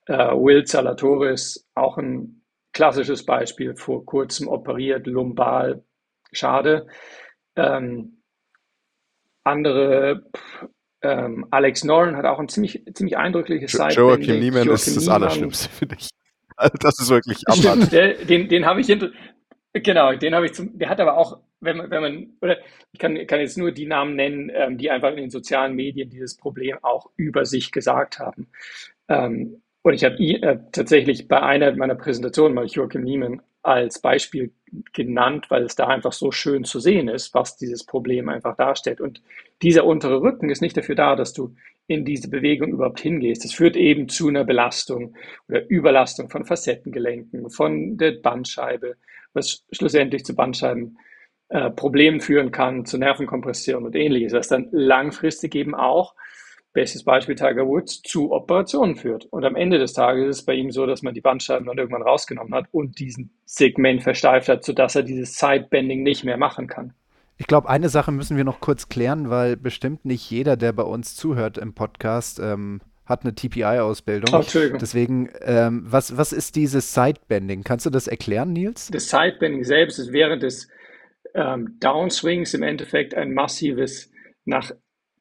[0.07, 5.83] Äh, Will Salatoris, auch ein klassisches Beispiel, vor kurzem operiert, lumbal,
[6.33, 6.87] schade.
[7.57, 8.23] Ähm,
[9.45, 10.25] andere,
[11.03, 13.95] ähm, Alex Noren hat auch ein ziemlich, ziemlich eindrückliches Side.
[13.95, 16.09] Joachim Niemann ist das Allerschlimmste, finde ich.
[16.81, 19.09] Das ist wirklich Stimmt, den, den habe ich hinter,
[19.73, 22.59] genau, den habe ich zum, der hat aber auch wenn man, wenn man, oder
[22.93, 26.11] ich kann, kann jetzt nur die Namen nennen, ähm, die einfach in den sozialen Medien
[26.11, 28.49] dieses Problem auch über sich gesagt haben.
[29.09, 34.53] Ähm, und ich habe äh, tatsächlich bei einer meiner Präsentationen mal Joachim Niemann als Beispiel
[34.93, 39.01] genannt, weil es da einfach so schön zu sehen ist, was dieses Problem einfach darstellt.
[39.01, 39.23] Und
[39.63, 41.55] dieser untere Rücken ist nicht dafür da, dass du
[41.87, 43.45] in diese Bewegung überhaupt hingehst.
[43.45, 45.15] Es führt eben zu einer Belastung
[45.49, 48.97] oder Überlastung von Facettengelenken, von der Bandscheibe,
[49.33, 55.75] was schlussendlich zu Bandscheibenproblemen äh, führen kann, zu Nervenkompression und ähnliches, was dann langfristig eben
[55.75, 56.15] auch
[56.73, 59.27] bestes Beispiel Tiger Woods, zu Operationen führt.
[59.27, 61.79] Und am Ende des Tages ist es bei ihm so, dass man die Bandscheiben dann
[61.79, 66.69] irgendwann rausgenommen hat und diesen Segment versteift hat, sodass er dieses Sidebending nicht mehr machen
[66.69, 66.95] kann.
[67.39, 70.83] Ich glaube, eine Sache müssen wir noch kurz klären, weil bestimmt nicht jeder, der bei
[70.83, 74.35] uns zuhört im Podcast, ähm, hat eine TPI-Ausbildung.
[74.35, 74.43] Oh,
[74.81, 77.65] Deswegen, ähm, was, was ist dieses Sidebending?
[77.65, 78.89] Kannst du das erklären, Nils?
[78.91, 80.69] Das Sidebending selbst ist während des
[81.35, 84.11] ähm, Downswings im Endeffekt ein massives
[84.45, 84.73] nach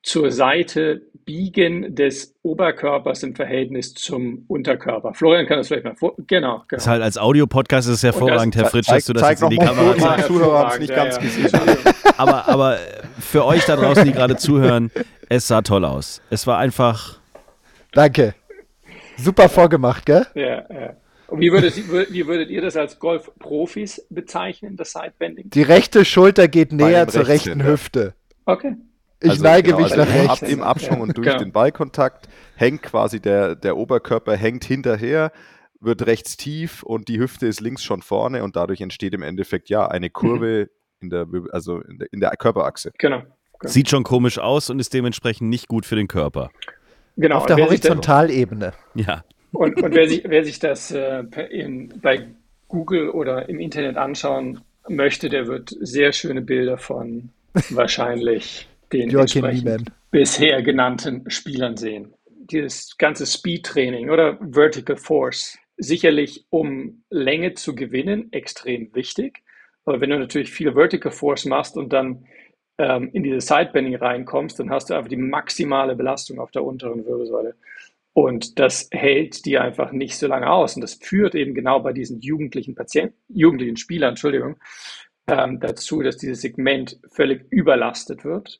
[0.02, 5.14] zur Seite Biegen des Oberkörpers im Verhältnis zum Unterkörper.
[5.14, 6.16] Florian kann das vielleicht mal vor.
[6.18, 6.26] Genau.
[6.28, 6.64] genau.
[6.70, 9.50] Das ist halt als Audiopodcast ist es hervorragend, Herr Fritsch, dass du das jetzt in
[9.50, 10.28] die Kamera zeigst.
[10.28, 11.52] Zuhörer nicht ganz ja, gesehen.
[12.18, 12.78] aber, aber
[13.20, 14.90] für euch da draußen, die gerade zuhören,
[15.28, 16.22] es sah toll aus.
[16.30, 17.19] Es war einfach.
[17.92, 18.36] Danke.
[19.18, 20.26] Super vorgemacht, gell?
[20.36, 20.96] Ja, ja.
[21.28, 21.76] Und wie würdet,
[22.12, 25.50] wie würdet ihr das als Golfprofis bezeichnen, das Sidebending?
[25.52, 28.16] Die rechte Schulter geht näher zur rechten Hüfte.
[28.46, 28.76] Okay.
[29.22, 30.44] Ich also neige genau, mich also nach rechts.
[30.44, 31.40] Ab, Im Abschwung und durch genau.
[31.40, 35.32] den Ballkontakt hängt quasi der, der Oberkörper hängt hinterher,
[35.82, 39.70] wird rechts tief und die Hüfte ist links schon vorne und dadurch entsteht im Endeffekt
[39.70, 40.70] ja eine Kurve
[41.02, 41.04] mhm.
[41.04, 42.92] in der, also in der, in der Körperachse.
[42.98, 43.20] Genau.
[43.60, 43.72] genau.
[43.72, 46.50] Sieht schon komisch aus und ist dementsprechend nicht gut für den Körper.
[47.20, 47.38] Genau.
[47.38, 48.72] Auf der Horizontalebene.
[48.96, 49.24] Ja.
[49.52, 52.28] Und, und wer, sich, wer sich das äh, in, bei
[52.70, 57.30] Google oder im Internet anschauen möchte, der wird sehr schöne Bilder von
[57.72, 59.46] wahrscheinlich den Joachim
[60.12, 62.14] bisher genannten Spielern sehen.
[62.26, 69.44] Dieses ganze Speed-Training oder Vertical Force, sicherlich um Länge zu gewinnen, extrem wichtig.
[69.86, 72.26] Aber wenn du natürlich viel Vertical Force machst und dann
[72.80, 77.06] ähm, in diese Sidebending reinkommst, dann hast du einfach die maximale Belastung auf der unteren
[77.06, 77.56] Wirbelsäule.
[78.14, 80.76] Und das hält dir einfach nicht so lange aus.
[80.76, 84.58] Und das führt eben genau bei diesen jugendlichen Patienten, jugendlichen Spielern, Entschuldigung,
[85.28, 88.60] ähm, dazu, dass dieses Segment völlig überlastet wird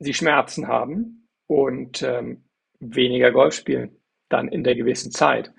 [0.00, 2.44] sie Schmerzen haben und ähm,
[2.80, 3.96] weniger Golf spielen,
[4.28, 5.52] dann in der gewissen Zeit.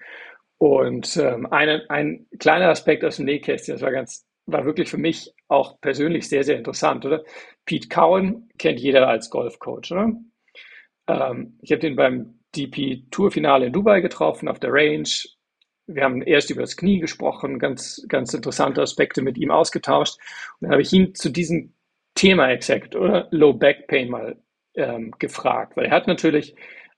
[0.58, 4.98] Und ähm, eine, ein kleiner Aspekt aus dem Nähkästchen, das war ganz, war wirklich für
[4.98, 7.24] mich auch persönlich sehr, sehr interessant, oder?
[7.66, 10.12] Pete Cowan kennt jeder als Golfcoach, oder?
[11.08, 15.10] Ähm, ich habe den beim DP Tour-Finale in Dubai getroffen, auf der Range.
[15.88, 20.18] Wir haben erst über das Knie gesprochen, ganz, ganz interessante Aspekte mit ihm ausgetauscht.
[20.60, 21.74] Und dann habe ich ihn zu diesem
[22.16, 24.38] Thema exakt oder Low Back Pain mal
[24.76, 26.56] ähm, gefragt, weil er hat natürlich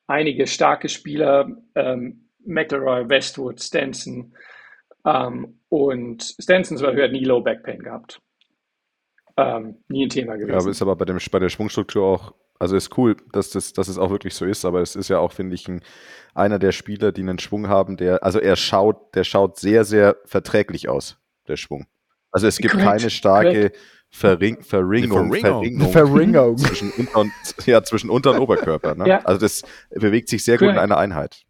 [0.07, 4.33] einige starke Spieler, ähm, McElroy, Westwood, Stenson
[5.05, 8.21] ähm, und Stenson zum Beispiel hat nie Low Back Pain gehabt.
[9.35, 10.51] Ähm, nie ein Thema gewesen.
[10.51, 13.73] Ja, aber ist aber bei, dem, bei der Schwungstruktur auch, also ist cool, dass, das,
[13.73, 15.81] dass es auch wirklich so ist, aber es ist ja auch, finde ich, ein,
[16.35, 20.17] einer der Spieler, die einen Schwung haben, der, also er schaut, der schaut sehr, sehr
[20.25, 21.87] verträglich aus, der Schwung.
[22.31, 22.87] Also es gibt Correct.
[22.87, 23.79] keine starke Correct.
[24.09, 25.91] Verring, Verringung, Verringung.
[25.91, 26.57] Verringung.
[26.59, 27.31] Zwischen, Unter und,
[27.65, 28.93] ja, zwischen Unter- und Oberkörper.
[28.93, 29.07] Ne?
[29.07, 29.19] Ja.
[29.23, 31.41] Also das bewegt sich sehr gut in einer Einheit.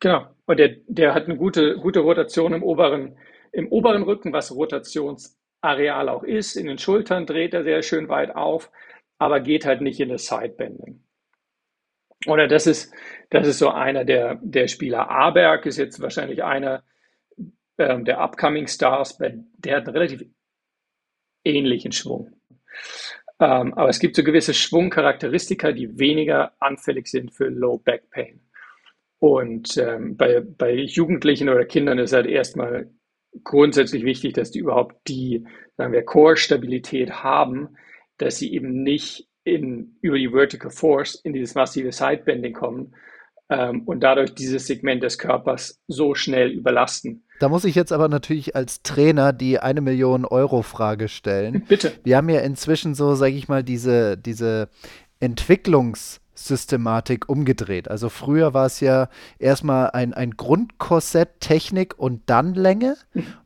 [0.00, 0.26] Genau.
[0.50, 3.16] Und der, der hat eine gute, gute Rotation im oberen,
[3.52, 6.56] im oberen Rücken, was Rotationsareal auch ist.
[6.56, 8.68] In den Schultern dreht er sehr schön weit auf,
[9.16, 11.04] aber geht halt nicht in das Sidebending.
[12.26, 12.92] Oder das ist,
[13.30, 15.08] das ist so einer der, der Spieler.
[15.08, 16.82] Aberg ist jetzt wahrscheinlich einer
[17.78, 20.24] ähm, der Upcoming Stars, der hat einen relativ
[21.44, 22.32] ähnlichen Schwung.
[23.38, 28.49] Ähm, aber es gibt so gewisse Schwungcharakteristika, die weniger anfällig sind für Low Back Pain.
[29.20, 32.90] Und ähm, bei, bei Jugendlichen oder Kindern ist halt erstmal
[33.44, 37.76] grundsätzlich wichtig, dass die überhaupt die, sagen wir, Core-Stabilität haben,
[38.16, 42.94] dass sie eben nicht in, über die Vertical Force in dieses massive Sidebending kommen
[43.50, 47.24] ähm, und dadurch dieses Segment des Körpers so schnell überlasten.
[47.40, 51.64] Da muss ich jetzt aber natürlich als Trainer die eine Million Euro Frage stellen.
[51.68, 51.92] Bitte.
[52.04, 54.68] Wir haben ja inzwischen so, sage ich mal, diese, diese
[56.40, 57.90] Entwicklungssystematik umgedreht.
[57.90, 62.96] Also früher war es ja erstmal ein, ein Grundkorsett, Technik und dann Länge.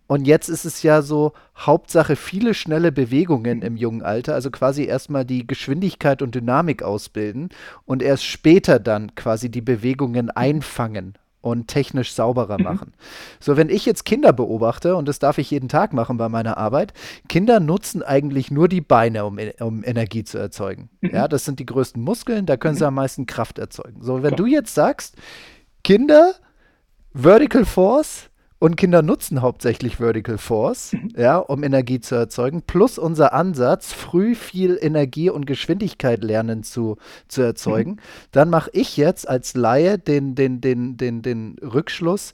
[0.07, 4.85] Und jetzt ist es ja so, Hauptsache viele schnelle Bewegungen im jungen Alter, also quasi
[4.85, 7.49] erstmal die Geschwindigkeit und Dynamik ausbilden
[7.85, 12.65] und erst später dann quasi die Bewegungen einfangen und technisch sauberer mhm.
[12.65, 12.93] machen.
[13.39, 16.57] So, wenn ich jetzt Kinder beobachte, und das darf ich jeden Tag machen bei meiner
[16.57, 16.95] Arbeit,
[17.29, 20.89] Kinder nutzen eigentlich nur die Beine, um, um Energie zu erzeugen.
[21.03, 21.11] Mhm.
[21.11, 22.89] Ja, das sind die größten Muskeln, da können sie mhm.
[22.89, 24.03] am meisten Kraft erzeugen.
[24.03, 24.37] So, wenn Klar.
[24.37, 25.17] du jetzt sagst,
[25.83, 26.33] Kinder,
[27.13, 28.31] Vertical Force
[28.65, 31.11] Und Kinder nutzen hauptsächlich Vertical Force, mhm.
[31.19, 32.63] ja, um Energie zu erzeugen.
[32.63, 36.97] Plus unser Ansatz, früh viel Energie und Geschwindigkeit lernen zu,
[37.29, 37.91] zu erzeugen.
[37.91, 37.99] Mhm.
[38.33, 42.33] Dann mache ich jetzt als Laie den, den, den, den, den Rückschluss,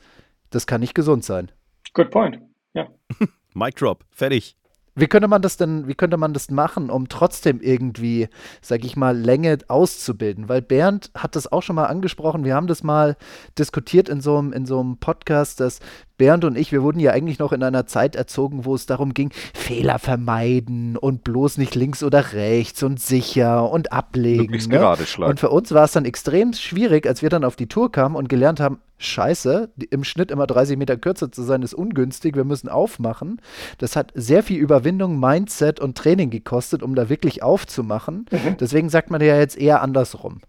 [0.50, 1.50] das kann nicht gesund sein.
[1.94, 2.38] Good point.
[2.74, 2.86] Ja.
[3.54, 4.04] Mic drop.
[4.12, 4.56] Fertig.
[4.96, 8.28] Wie könnte man das denn, wie könnte man das machen, um trotzdem irgendwie,
[8.60, 10.48] sag ich mal, Länge auszubilden?
[10.48, 12.44] Weil Bernd hat das auch schon mal angesprochen.
[12.44, 13.16] Wir haben das mal
[13.58, 15.78] diskutiert in so einem, in so einem Podcast, dass
[16.20, 19.14] Bernd und ich, wir wurden ja eigentlich noch in einer Zeit erzogen, wo es darum
[19.14, 24.52] ging, Fehler vermeiden und bloß nicht links oder rechts und sicher und ablegen.
[24.52, 24.68] Ne?
[24.68, 25.30] Gerade schlagen.
[25.30, 28.16] Und für uns war es dann extrem schwierig, als wir dann auf die Tour kamen
[28.16, 32.44] und gelernt haben, scheiße, im Schnitt immer 30 Meter kürzer zu sein, ist ungünstig, wir
[32.44, 33.40] müssen aufmachen.
[33.78, 38.26] Das hat sehr viel Überwindung, Mindset und Training gekostet, um da wirklich aufzumachen.
[38.30, 38.58] Mhm.
[38.60, 40.42] Deswegen sagt man ja jetzt eher andersrum.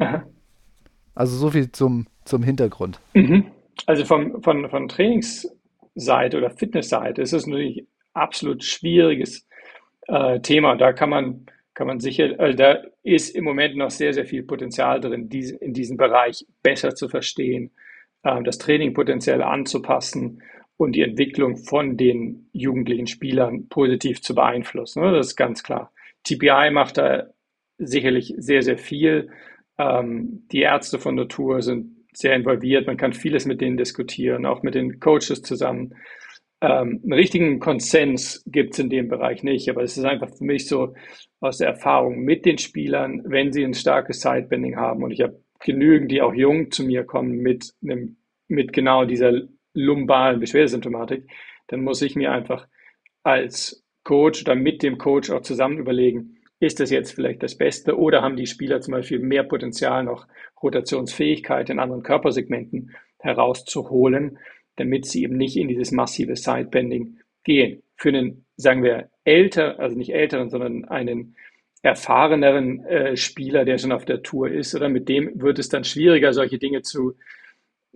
[0.00, 0.22] Mhm.
[1.14, 2.98] Also so viel zum, zum Hintergrund.
[3.12, 3.44] Mhm.
[3.86, 9.46] Also vom, von, von Trainingsseite oder Fitnessseite ist es natürlich absolut schwieriges
[10.06, 10.76] äh, Thema.
[10.76, 14.42] Da kann man, kann man sicher, also da ist im Moment noch sehr, sehr viel
[14.42, 17.70] Potenzial drin, diese, in diesem Bereich besser zu verstehen,
[18.22, 20.42] äh, das Training potenziell anzupassen
[20.76, 25.02] und die Entwicklung von den jugendlichen Spielern positiv zu beeinflussen.
[25.02, 25.12] Ne?
[25.12, 25.92] Das ist ganz klar.
[26.24, 27.28] TPI macht da
[27.78, 29.30] sicherlich sehr, sehr viel.
[29.78, 32.86] Ähm, die Ärzte von Tour sind sehr involviert.
[32.86, 35.94] Man kann vieles mit denen diskutieren, auch mit den Coaches zusammen.
[36.60, 40.44] Ähm, einen richtigen Konsens gibt es in dem Bereich nicht, aber es ist einfach für
[40.44, 40.94] mich so
[41.40, 45.42] aus der Erfahrung mit den Spielern, wenn sie ein starkes Sidebending haben und ich habe
[45.60, 48.16] genügend, die auch jung zu mir kommen mit, einem,
[48.48, 51.28] mit genau dieser lumbalen Beschwerdesymptomatik,
[51.66, 52.66] dann muss ich mir einfach
[53.22, 56.33] als Coach oder mit dem Coach auch zusammen überlegen,
[56.64, 60.26] ist das jetzt vielleicht das Beste oder haben die Spieler zum Beispiel mehr Potenzial, noch
[60.62, 64.38] Rotationsfähigkeit in anderen Körpersegmenten herauszuholen,
[64.76, 67.82] damit sie eben nicht in dieses massive Sidebending gehen.
[67.96, 71.36] Für einen, sagen wir, älter, also nicht älteren, sondern einen
[71.82, 75.84] erfahreneren äh, Spieler, der schon auf der Tour ist, oder mit dem wird es dann
[75.84, 77.14] schwieriger, solche Dinge zu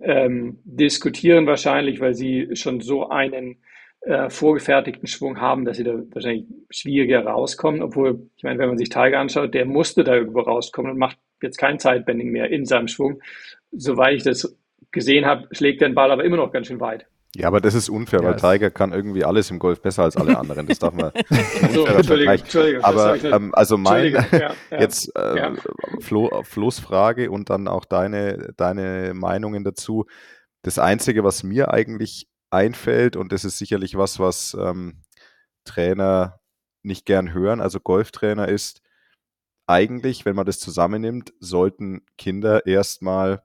[0.01, 3.57] ähm, diskutieren wahrscheinlich, weil sie schon so einen
[4.01, 7.81] äh, vorgefertigten Schwung haben, dass sie da wahrscheinlich schwieriger rauskommen.
[7.81, 11.17] Obwohl, ich meine, wenn man sich Tiger anschaut, der musste da irgendwo rauskommen und macht
[11.41, 13.21] jetzt kein Zeitbending mehr in seinem Schwung.
[13.71, 14.57] Soweit ich das
[14.91, 17.05] gesehen habe, schlägt der Ball aber immer noch ganz schön weit.
[17.35, 20.17] Ja, aber das ist unfair, ja, weil Tiger kann irgendwie alles im Golf besser als
[20.17, 20.65] alle anderen.
[20.65, 21.11] Das darf man.
[21.73, 24.79] so, Entschuldigung, Entschuldigung, aber ähm, also mein ja, ja.
[24.79, 25.53] jetzt äh, ja.
[25.99, 30.05] Flo, Flo's Frage und dann auch deine, deine Meinungen dazu.
[30.63, 35.01] Das Einzige, was mir eigentlich einfällt, und das ist sicherlich was, was ähm,
[35.65, 36.39] Trainer
[36.83, 38.81] nicht gern hören, also Golftrainer ist,
[39.67, 43.43] eigentlich, wenn man das zusammennimmt, sollten Kinder erstmal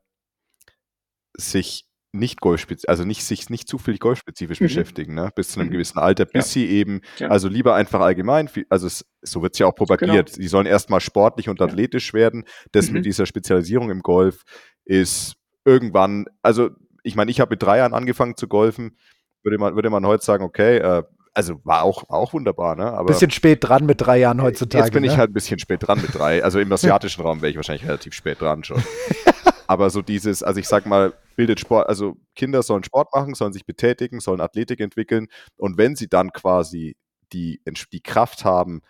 [1.37, 4.67] sich nicht golfspezifisch, also nicht sich nicht zu viel golfspezifisch mhm.
[4.67, 5.31] beschäftigen, ne?
[5.35, 5.73] bis zu einem mhm.
[5.73, 6.53] gewissen Alter, bis ja.
[6.53, 7.29] sie eben, ja.
[7.29, 10.43] also lieber einfach allgemein, also es, so wird es ja auch propagiert, genau.
[10.43, 12.21] sie sollen erstmal sportlich und athletisch ja.
[12.21, 12.45] werden.
[12.73, 12.95] Das mhm.
[12.95, 14.45] mit dieser Spezialisierung im Golf
[14.85, 16.71] ist irgendwann, also
[17.05, 18.97] ich meine, ich habe mit drei Jahren angefangen zu golfen,
[19.45, 21.03] würde man, würde man heute sagen, okay, äh,
[21.35, 22.93] also war auch, war auch wunderbar, ne?
[22.93, 24.85] Aber bisschen spät dran mit drei Jahren heutzutage.
[24.85, 25.09] Jetzt bin ne?
[25.09, 26.43] ich halt ein bisschen spät dran mit drei.
[26.43, 28.83] Also im asiatischen Raum wäre ich wahrscheinlich relativ spät dran schon.
[29.67, 33.53] Aber so dieses, also ich sag mal, bildet Sport, also Kinder sollen Sport machen, sollen
[33.53, 35.27] sich betätigen, sollen Athletik entwickeln.
[35.57, 36.97] Und wenn sie dann quasi
[37.33, 37.61] die,
[37.93, 38.83] die Kraft haben,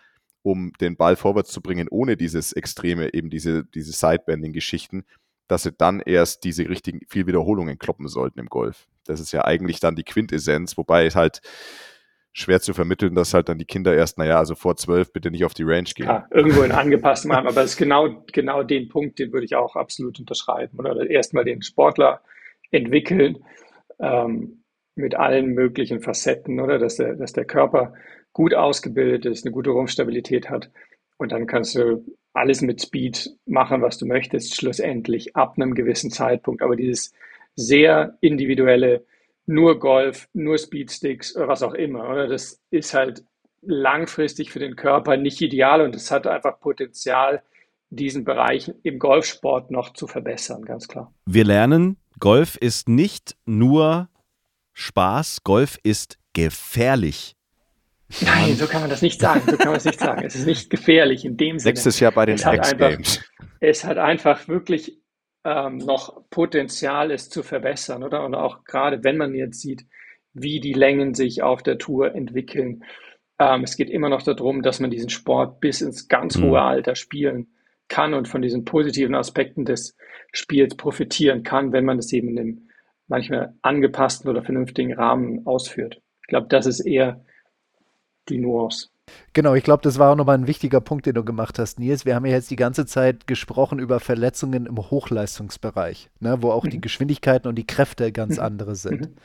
[0.43, 5.05] um den Ball vorwärts zu bringen, ohne dieses Extreme, eben diese, diese Sidebanding-Geschichten,
[5.47, 8.87] dass sie dann erst diese richtigen viel Wiederholungen kloppen sollten im Golf.
[9.05, 11.41] Das ist ja eigentlich dann die Quintessenz, wobei es halt
[12.33, 15.45] schwer zu vermitteln, dass halt dann die Kinder erst, naja, also vor zwölf bitte nicht
[15.45, 16.07] auf die Range gehen.
[16.07, 19.55] Ja, irgendwo in angepassten Rahmen, aber das ist genau, genau den Punkt, den würde ich
[19.55, 20.77] auch absolut unterschreiben.
[20.77, 22.21] Oder erstmal den Sportler
[22.71, 23.37] entwickeln
[23.99, 24.63] ähm,
[24.95, 27.93] mit allen möglichen Facetten, oder dass der, dass der Körper
[28.33, 30.69] gut ausgebildet ist, eine gute Rumpfstabilität hat.
[31.17, 32.03] Und dann kannst du
[32.35, 36.61] alles mit Speed machen, was du möchtest, schlussendlich ab einem gewissen Zeitpunkt.
[36.61, 37.13] Aber dieses
[37.55, 39.05] sehr individuelle,
[39.45, 42.27] nur Golf, nur Speedsticks was auch immer, oder?
[42.27, 43.23] Das ist halt
[43.61, 47.41] langfristig für den Körper nicht ideal und es hat einfach Potenzial,
[47.89, 51.13] diesen Bereich im Golfsport noch zu verbessern, ganz klar.
[51.25, 54.09] Wir lernen, Golf ist nicht nur
[54.73, 57.35] Spaß, Golf ist gefährlich.
[58.21, 59.41] Nein, so kann man das nicht sagen.
[59.49, 60.23] So kann man es nicht sagen.
[60.23, 61.71] Es ist nicht gefährlich in dem Sinne.
[61.71, 63.23] Nächstes Jahr bei den X Games.
[63.59, 64.99] Es hat einfach wirklich
[65.43, 68.23] ähm, noch Potenzial, es zu verbessern, oder?
[68.25, 69.85] Und auch gerade, wenn man jetzt sieht,
[70.33, 72.83] wie die Längen sich auf der Tour entwickeln.
[73.39, 76.43] Ähm, es geht immer noch darum, dass man diesen Sport bis ins ganz mhm.
[76.43, 77.47] hohe Alter spielen
[77.87, 79.95] kann und von diesen positiven Aspekten des
[80.31, 82.69] Spiels profitieren kann, wenn man es eben in einem
[83.07, 86.01] manchmal angepassten oder vernünftigen Rahmen ausführt.
[86.21, 87.23] Ich glaube, das ist eher
[88.29, 88.89] die Nuance.
[89.33, 92.05] Genau, ich glaube, das war auch nochmal ein wichtiger Punkt, den du gemacht hast, Nils.
[92.05, 96.63] Wir haben ja jetzt die ganze Zeit gesprochen über Verletzungen im Hochleistungsbereich, ne, wo auch
[96.63, 96.71] mhm.
[96.71, 98.43] die Geschwindigkeiten und die Kräfte ganz mhm.
[98.43, 99.01] andere sind.
[99.01, 99.15] Mhm.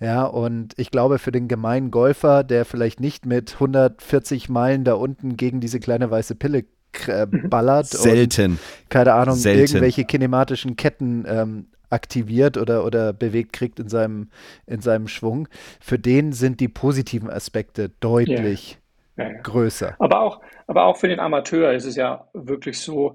[0.00, 4.94] Ja, und ich glaube, für den gemeinen Golfer, der vielleicht nicht mit 140 Meilen da
[4.94, 6.64] unten gegen diese kleine weiße Pille
[7.06, 7.50] äh, mhm.
[7.50, 7.88] ballert.
[7.88, 8.52] Selten.
[8.52, 9.60] Und, keine Ahnung, Selten.
[9.60, 14.30] irgendwelche kinematischen Ketten ähm, aktiviert oder, oder bewegt kriegt in seinem,
[14.66, 15.48] in seinem Schwung.
[15.80, 18.78] Für den sind die positiven Aspekte deutlich
[19.16, 19.24] ja.
[19.24, 19.40] Ja, ja.
[19.42, 19.96] größer.
[19.98, 23.14] Aber auch, aber auch für den Amateur ist es ja wirklich so,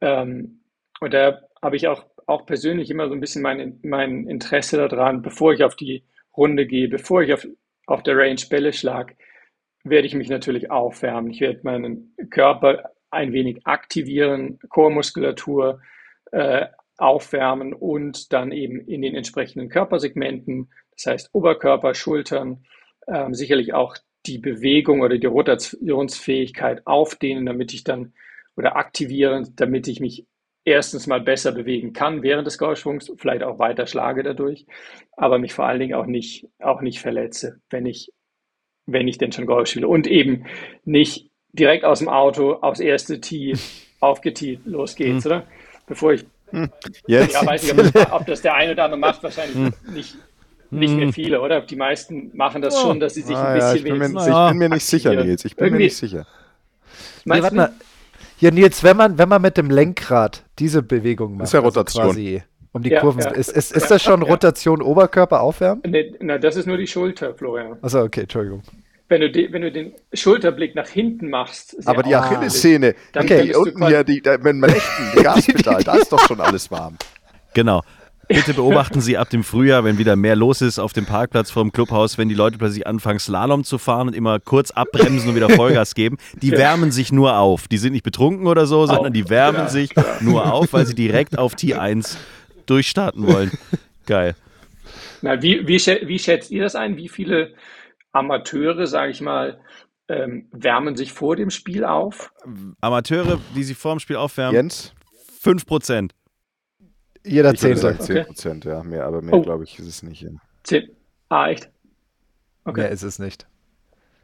[0.00, 0.60] ähm,
[1.00, 5.22] und da habe ich auch, auch persönlich immer so ein bisschen mein, mein Interesse daran,
[5.22, 6.04] bevor ich auf die
[6.36, 7.46] Runde gehe, bevor ich auf,
[7.86, 9.14] auf der Range Bälle schlage,
[9.84, 11.30] werde ich mich natürlich aufwärmen.
[11.30, 15.80] Ich werde meinen Körper ein wenig aktivieren, Chormuskulatur
[16.30, 16.66] äh,
[17.02, 22.64] aufwärmen und dann eben in den entsprechenden Körpersegmenten, das heißt Oberkörper, Schultern,
[23.06, 23.96] äh, sicherlich auch
[24.26, 28.12] die Bewegung oder die Rotationsfähigkeit aufdehnen, damit ich dann
[28.56, 30.26] oder aktivieren, damit ich mich
[30.64, 34.66] erstens mal besser bewegen kann während des Golfschwungs, vielleicht auch weiter schlage dadurch,
[35.16, 38.12] aber mich vor allen Dingen auch nicht, auch nicht verletze, wenn ich,
[38.86, 40.46] wenn ich denn schon Golf spiele und eben
[40.84, 43.54] nicht direkt aus dem Auto aufs erste Tee
[44.00, 45.30] aufgetiet, los geht's, mhm.
[45.30, 45.46] oder?
[45.86, 46.24] Bevor ich.
[47.06, 47.34] Jetzt.
[47.34, 49.94] Ja, weiß nicht, ob das, der eine oder andere macht, wahrscheinlich hm.
[49.94, 50.16] nicht,
[50.70, 51.12] nicht mehr hm.
[51.12, 51.60] viele, oder?
[51.60, 54.06] Die meisten machen das schon, dass sie sich ah, ein bisschen ja, ich, bin mir,
[54.06, 55.44] ich bin mir nicht sicher, Nils.
[55.44, 56.26] Ich bin Irgendwie, mir nicht sicher.
[57.24, 57.72] Nee, warte mal.
[58.36, 61.68] Hier, Nils, wenn man, wenn man mit dem Lenkrad diese Bewegung macht, ist ja also
[61.68, 62.02] Rotation.
[62.04, 62.42] Also quasi
[62.74, 63.30] um die ja, Kurven, ja.
[63.30, 65.82] ist, ist, ist das schon Rotation Oberkörper aufwärmen?
[65.86, 67.76] Nee, na, das ist nur die Schulter, Florian.
[67.82, 68.62] Achso, okay, Entschuldigung
[69.12, 71.76] wenn du, die, wenn du den Schulterblick nach hinten machst.
[71.86, 75.96] Aber die Achillessehne, dann okay, die unten hier, die, da, mit dem rechten Gaspedal, da
[75.96, 76.96] ist doch schon alles warm.
[77.52, 77.82] Genau.
[78.26, 81.62] Bitte beobachten Sie ab dem Frühjahr, wenn wieder mehr los ist auf dem Parkplatz vor
[81.62, 85.36] dem Clubhaus, wenn die Leute plötzlich anfangen, Slalom zu fahren und immer kurz abbremsen und
[85.36, 86.16] wieder Vollgas geben.
[86.40, 86.56] Die ja.
[86.56, 87.68] wärmen sich nur auf.
[87.68, 89.68] Die sind nicht betrunken oder so, sondern die wärmen ja.
[89.68, 89.90] sich
[90.20, 92.16] nur auf, weil sie direkt auf T1
[92.64, 93.50] durchstarten wollen.
[94.06, 94.34] Geil.
[95.20, 96.96] Na, wie, wie, wie schätzt ihr das ein?
[96.96, 97.52] Wie viele
[98.12, 99.60] Amateure, sage ich mal,
[100.08, 102.32] ähm, wärmen sich vor dem Spiel auf?
[102.80, 104.54] Amateure, die sich vor dem Spiel aufwärmen?
[104.54, 104.94] Jens?
[105.40, 106.14] 5 Prozent.
[107.24, 107.78] Jeder Zehnte.
[107.78, 108.74] sagt 10 Prozent, okay.
[108.76, 108.82] ja.
[108.82, 109.42] Mehr, aber mehr, oh.
[109.42, 110.22] glaube ich, ist es nicht.
[110.22, 110.30] Ja.
[110.64, 110.90] 10.
[111.28, 111.70] Ah, echt?
[112.64, 112.82] Okay.
[112.82, 113.46] Mehr ist es nicht.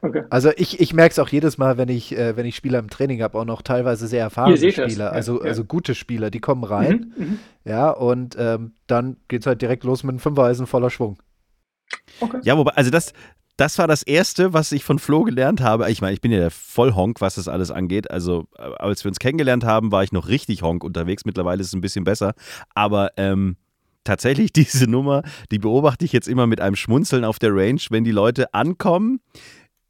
[0.00, 0.22] Okay.
[0.30, 2.88] Also ich, ich merke es auch jedes Mal, wenn ich, äh, wenn ich Spieler im
[2.88, 5.48] Training habe, auch noch teilweise sehr erfahrene Spieler, also, ja.
[5.48, 7.38] also gute Spieler, die kommen rein, mhm, mhm.
[7.64, 11.18] ja, und ähm, dann geht es halt direkt los mit einem Fünfereisen voller Schwung.
[12.20, 12.38] Okay.
[12.44, 13.12] Ja, wobei, also das,
[13.58, 15.90] das war das Erste, was ich von Flo gelernt habe.
[15.90, 18.08] Ich meine, ich bin ja der Vollhonk, was das alles angeht.
[18.08, 21.24] Also, äh, als wir uns kennengelernt haben, war ich noch richtig Honk unterwegs.
[21.24, 22.34] Mittlerweile ist es ein bisschen besser.
[22.74, 23.56] Aber ähm,
[24.04, 28.04] tatsächlich diese Nummer, die beobachte ich jetzt immer mit einem Schmunzeln auf der Range, wenn
[28.04, 29.20] die Leute ankommen,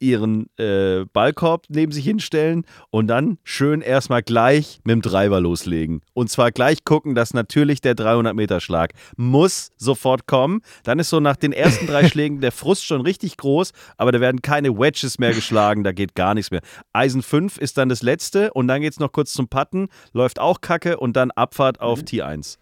[0.00, 6.00] ihren äh, Ballkorb neben sich hinstellen und dann schön erstmal gleich mit dem Treiber loslegen.
[6.14, 10.62] Und zwar gleich gucken, dass natürlich der 300-Meter-Schlag muss sofort kommen.
[10.84, 14.20] Dann ist so nach den ersten drei Schlägen der Frust schon richtig groß, aber da
[14.20, 16.60] werden keine Wedges mehr geschlagen, da geht gar nichts mehr.
[16.92, 20.40] Eisen 5 ist dann das letzte und dann geht es noch kurz zum Putten, läuft
[20.40, 22.04] auch kacke und dann Abfahrt auf mhm.
[22.04, 22.58] T1.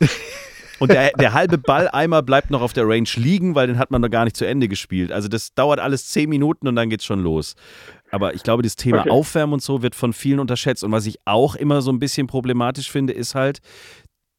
[0.78, 4.00] Und der, der halbe Balleimer bleibt noch auf der Range liegen, weil den hat man
[4.00, 5.12] noch gar nicht zu Ende gespielt.
[5.12, 7.54] Also das dauert alles zehn Minuten und dann geht's schon los.
[8.10, 9.10] Aber ich glaube, das Thema okay.
[9.10, 10.84] Aufwärmen und so wird von vielen unterschätzt.
[10.84, 13.60] Und was ich auch immer so ein bisschen problematisch finde, ist halt,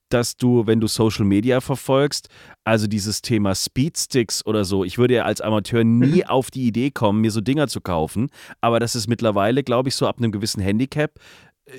[0.09, 2.29] dass du, wenn du Social Media verfolgst,
[2.63, 6.27] also dieses Thema Speedsticks oder so, ich würde ja als Amateur nie mhm.
[6.27, 8.29] auf die Idee kommen, mir so Dinger zu kaufen,
[8.59, 11.11] aber das ist mittlerweile, glaube ich, so ab einem gewissen Handicap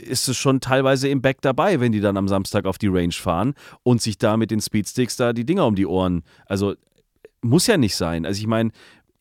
[0.04, 3.12] ist es schon teilweise im Back dabei, wenn die dann am Samstag auf die Range
[3.12, 6.22] fahren und sich da mit den Speedsticks da die Dinger um die Ohren.
[6.46, 6.74] Also
[7.42, 8.26] muss ja nicht sein.
[8.26, 8.70] Also ich meine,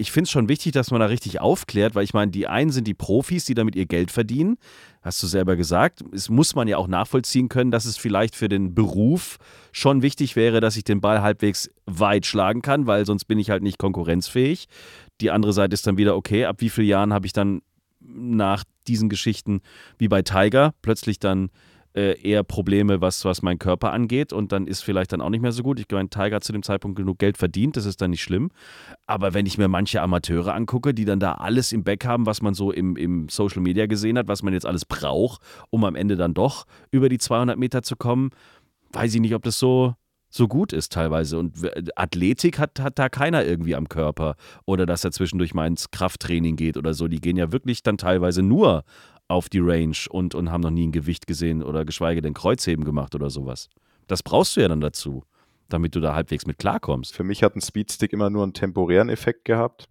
[0.01, 2.71] ich finde es schon wichtig, dass man da richtig aufklärt, weil ich meine, die einen
[2.71, 4.57] sind die Profis, die damit ihr Geld verdienen.
[5.01, 6.05] Hast du selber gesagt.
[6.13, 9.37] Es muss man ja auch nachvollziehen können, dass es vielleicht für den Beruf
[9.73, 13.49] schon wichtig wäre, dass ich den Ball halbwegs weit schlagen kann, weil sonst bin ich
[13.49, 14.67] halt nicht konkurrenzfähig.
[15.19, 17.61] Die andere Seite ist dann wieder, okay, ab wie vielen Jahren habe ich dann
[17.99, 19.61] nach diesen Geschichten
[19.97, 21.49] wie bei Tiger plötzlich dann
[21.95, 25.41] äh, eher Probleme, was, was mein Körper angeht und dann ist vielleicht dann auch nicht
[25.41, 25.79] mehr so gut.
[25.79, 28.51] Ich meine, Tiger hat zu dem Zeitpunkt genug Geld verdient, das ist dann nicht schlimm.
[29.07, 32.41] Aber wenn ich mir manche Amateure angucke, die dann da alles im Back haben, was
[32.41, 35.41] man so im, im Social Media gesehen hat, was man jetzt alles braucht,
[35.71, 38.29] um am Ende dann doch über die 200 Meter zu kommen,
[38.91, 39.95] weiß ich nicht, ob das so,
[40.29, 41.37] so gut ist teilweise.
[41.39, 41.53] Und
[41.95, 44.35] Athletik hat, hat da keiner irgendwie am Körper.
[44.65, 47.07] Oder dass er zwischendurch mal ins Krafttraining geht oder so.
[47.07, 48.83] Die gehen ja wirklich dann teilweise nur
[49.27, 52.85] auf die Range und, und haben noch nie ein Gewicht gesehen oder geschweige denn Kreuzheben
[52.85, 53.69] gemacht oder sowas.
[54.07, 55.23] Das brauchst du ja dann dazu.
[55.69, 57.13] damit du da halbwegs mit klarkommst.
[57.15, 59.85] Für mich hat ein Speedstick immer nur einen temporären Effekt gehabt.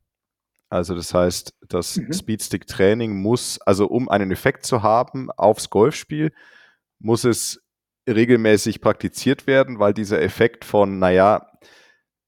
[0.70, 2.12] Also das heißt, das Mhm.
[2.12, 6.32] Speedstick-Training muss, also um einen Effekt zu haben aufs Golfspiel,
[6.98, 7.62] muss es
[8.08, 11.46] regelmäßig praktiziert werden, weil dieser Effekt von, naja,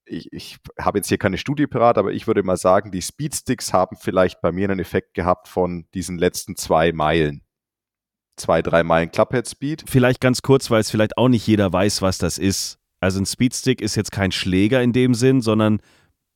[0.05, 3.73] ich, ich habe jetzt hier keine Studie parat, aber ich würde mal sagen, die Speedsticks
[3.73, 7.43] haben vielleicht bei mir einen Effekt gehabt von diesen letzten zwei Meilen.
[8.37, 9.85] Zwei, drei Meilen Clubhead Speed.
[9.87, 12.79] Vielleicht ganz kurz, weil es vielleicht auch nicht jeder weiß, was das ist.
[12.99, 15.81] Also ein Speedstick ist jetzt kein Schläger in dem Sinn, sondern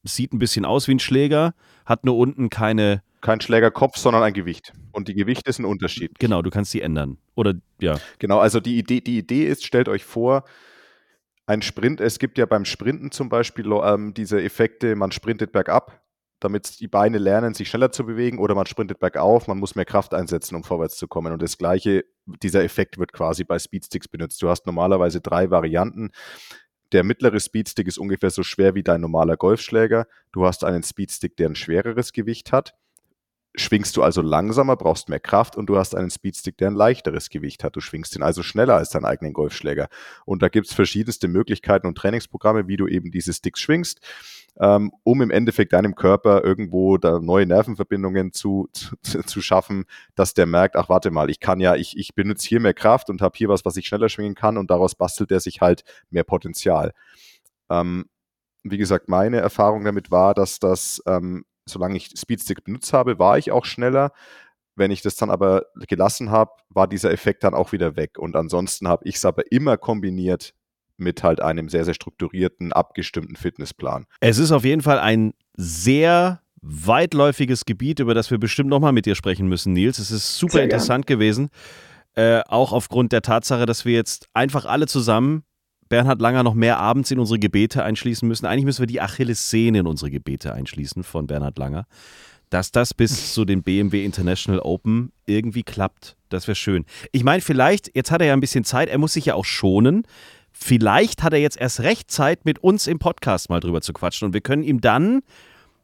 [0.02, 4.34] sieht ein bisschen aus wie ein Schläger, hat nur unten keine, Kein Schlägerkopf, sondern ein
[4.34, 4.74] Gewicht.
[4.92, 6.18] Und die Gewichte sind unterschiedlich.
[6.18, 7.16] genau, du kannst die ändern.
[7.34, 10.44] Oder ja, Genau, also die Idee, die Idee ist, stellt euch vor,
[11.46, 16.02] ein Sprint, es gibt ja beim Sprinten zum Beispiel ähm, diese Effekte, man sprintet bergab,
[16.38, 19.86] damit die Beine lernen, sich schneller zu bewegen, oder man sprintet bergauf, man muss mehr
[19.86, 21.32] Kraft einsetzen, um vorwärts zu kommen.
[21.32, 22.04] Und das gleiche,
[22.42, 24.42] dieser Effekt wird quasi bei Speedsticks benutzt.
[24.42, 26.10] Du hast normalerweise drei Varianten.
[26.92, 30.06] Der mittlere Speedstick ist ungefähr so schwer wie dein normaler Golfschläger.
[30.30, 32.74] Du hast einen Speedstick, der ein schwereres Gewicht hat.
[33.56, 37.30] Schwingst du also langsamer, brauchst mehr Kraft und du hast einen Speedstick, der ein leichteres
[37.30, 37.76] Gewicht hat.
[37.76, 39.88] Du schwingst ihn also schneller als deinen eigenen Golfschläger.
[40.24, 44.00] Und da gibt es verschiedenste Möglichkeiten und Trainingsprogramme, wie du eben diese Sticks schwingst,
[44.58, 49.84] ähm, um im Endeffekt deinem Körper irgendwo da neue Nervenverbindungen zu, zu, zu schaffen,
[50.16, 53.08] dass der merkt, ach warte mal, ich kann ja, ich, ich benutze hier mehr Kraft
[53.08, 55.84] und habe hier was, was ich schneller schwingen kann und daraus bastelt er sich halt
[56.10, 56.92] mehr Potenzial.
[57.70, 58.06] Ähm,
[58.64, 63.38] wie gesagt, meine Erfahrung damit war, dass das, ähm, solange ich Speedstick benutzt habe, war
[63.38, 64.12] ich auch schneller.
[64.76, 68.18] Wenn ich das dann aber gelassen habe, war dieser Effekt dann auch wieder weg.
[68.18, 70.54] Und ansonsten habe ich es aber immer kombiniert
[70.96, 74.06] mit halt einem sehr, sehr strukturierten, abgestimmten Fitnessplan.
[74.20, 79.06] Es ist auf jeden Fall ein sehr weitläufiges Gebiet, über das wir bestimmt nochmal mit
[79.06, 79.98] dir sprechen müssen, Nils.
[79.98, 81.50] Es ist super interessant gewesen.
[82.14, 85.44] Äh, auch aufgrund der Tatsache, dass wir jetzt einfach alle zusammen
[85.94, 88.46] Bernhard Langer noch mehr abends in unsere Gebete einschließen müssen.
[88.46, 91.86] Eigentlich müssen wir die Achillessehne in unsere Gebete einschließen von Bernhard Langer.
[92.50, 96.84] Dass das bis zu den BMW International Open irgendwie klappt, das wäre schön.
[97.12, 99.44] Ich meine, vielleicht, jetzt hat er ja ein bisschen Zeit, er muss sich ja auch
[99.44, 100.04] schonen.
[100.50, 104.26] Vielleicht hat er jetzt erst recht Zeit, mit uns im Podcast mal drüber zu quatschen.
[104.26, 105.20] Und wir können ihm dann,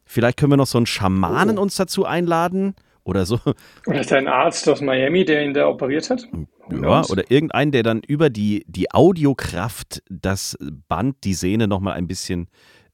[0.04, 1.62] vielleicht können wir noch so einen Schamanen Oh.
[1.62, 2.74] uns dazu einladen
[3.04, 3.38] oder so.
[3.86, 6.26] Oder ist da ein Arzt aus Miami, der ihn da operiert hat?
[6.70, 10.56] Ja, oder irgendeinen, der dann über die, die Audiokraft das
[10.88, 12.48] Band, die Sehne nochmal ein bisschen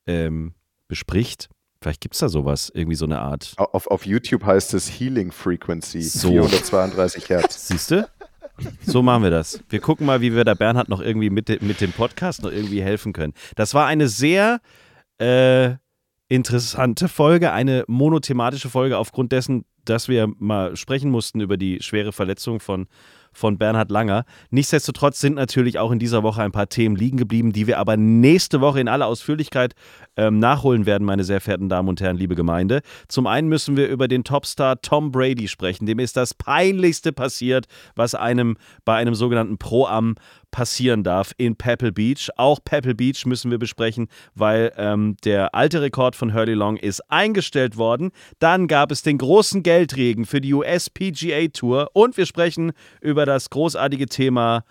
[0.06, 0.54] ähm,
[0.88, 1.48] bespricht.
[1.82, 3.52] Vielleicht gibt es da sowas, irgendwie so eine Art.
[3.58, 6.30] Auf, auf YouTube heißt es Healing Frequency, So.
[6.30, 7.68] 432 Hertz.
[7.68, 8.08] Siehst du?
[8.80, 9.60] So machen wir das.
[9.68, 12.50] Wir gucken mal, wie wir der Bernhard noch irgendwie mit, de- mit dem Podcast noch
[12.50, 13.34] irgendwie helfen können.
[13.54, 14.60] Das war eine sehr
[15.18, 15.74] äh,
[16.28, 22.12] interessante Folge, eine monothematische Folge aufgrund dessen, dass wir mal sprechen mussten über die schwere
[22.12, 22.88] Verletzung von,
[23.32, 24.24] von Bernhard Langer.
[24.50, 27.96] Nichtsdestotrotz sind natürlich auch in dieser Woche ein paar Themen liegen geblieben, die wir aber
[27.96, 29.74] nächste Woche in aller Ausführlichkeit
[30.16, 32.80] ähm, nachholen werden, meine sehr verehrten Damen und Herren, liebe Gemeinde.
[33.06, 35.86] Zum einen müssen wir über den Topstar Tom Brady sprechen.
[35.86, 40.16] Dem ist das Peinlichste passiert, was einem bei einem sogenannten Pro-Am
[40.56, 42.30] passieren darf in Pebble Beach.
[42.38, 47.02] Auch Pebble Beach müssen wir besprechen, weil ähm, der alte Rekord von Hurley Long ist
[47.10, 48.10] eingestellt worden.
[48.38, 53.26] Dann gab es den großen Geldregen für die US PGA Tour und wir sprechen über
[53.26, 54.64] das großartige Thema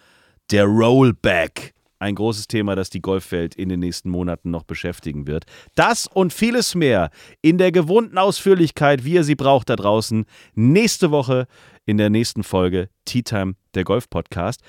[0.49, 1.75] der Rollback.
[1.99, 5.45] Ein großes Thema, das die Golfwelt in den nächsten Monaten noch beschäftigen wird.
[5.75, 7.11] Das und vieles mehr
[7.43, 10.25] in der gewohnten Ausführlichkeit, wie ihr sie braucht da draußen,
[10.55, 11.45] nächste Woche
[11.85, 14.61] in der nächsten Folge Tea Time, der Golf Podcast.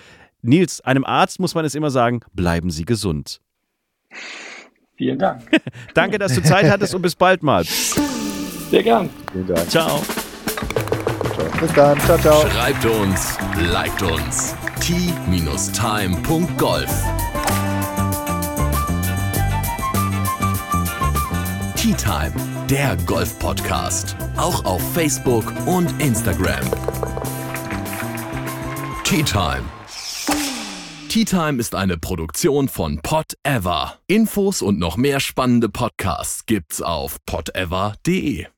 [0.43, 3.41] Nils, einem Arzt muss man es immer sagen, bleiben Sie gesund.
[4.97, 5.43] Vielen Dank.
[5.95, 7.65] Danke, dass du Zeit hattest und bis bald mal.
[7.65, 9.11] Sehr gern.
[9.33, 9.69] Vielen Dank.
[9.71, 10.03] Ciao.
[11.61, 11.99] Bis dann.
[12.01, 12.49] Ciao, ciao.
[12.49, 13.39] Schreibt uns,
[13.73, 14.55] liked uns.
[14.81, 15.67] t-time.golf
[21.77, 22.33] Tea Time,
[22.69, 24.17] der Golf-Podcast.
[24.37, 26.65] Auch auf Facebook und Instagram.
[29.05, 29.76] Tea Time.
[31.17, 33.95] Tea Time ist eine Produktion von Pot Ever.
[34.07, 38.49] Infos und noch mehr spannende Podcasts gibt's auf potever.de.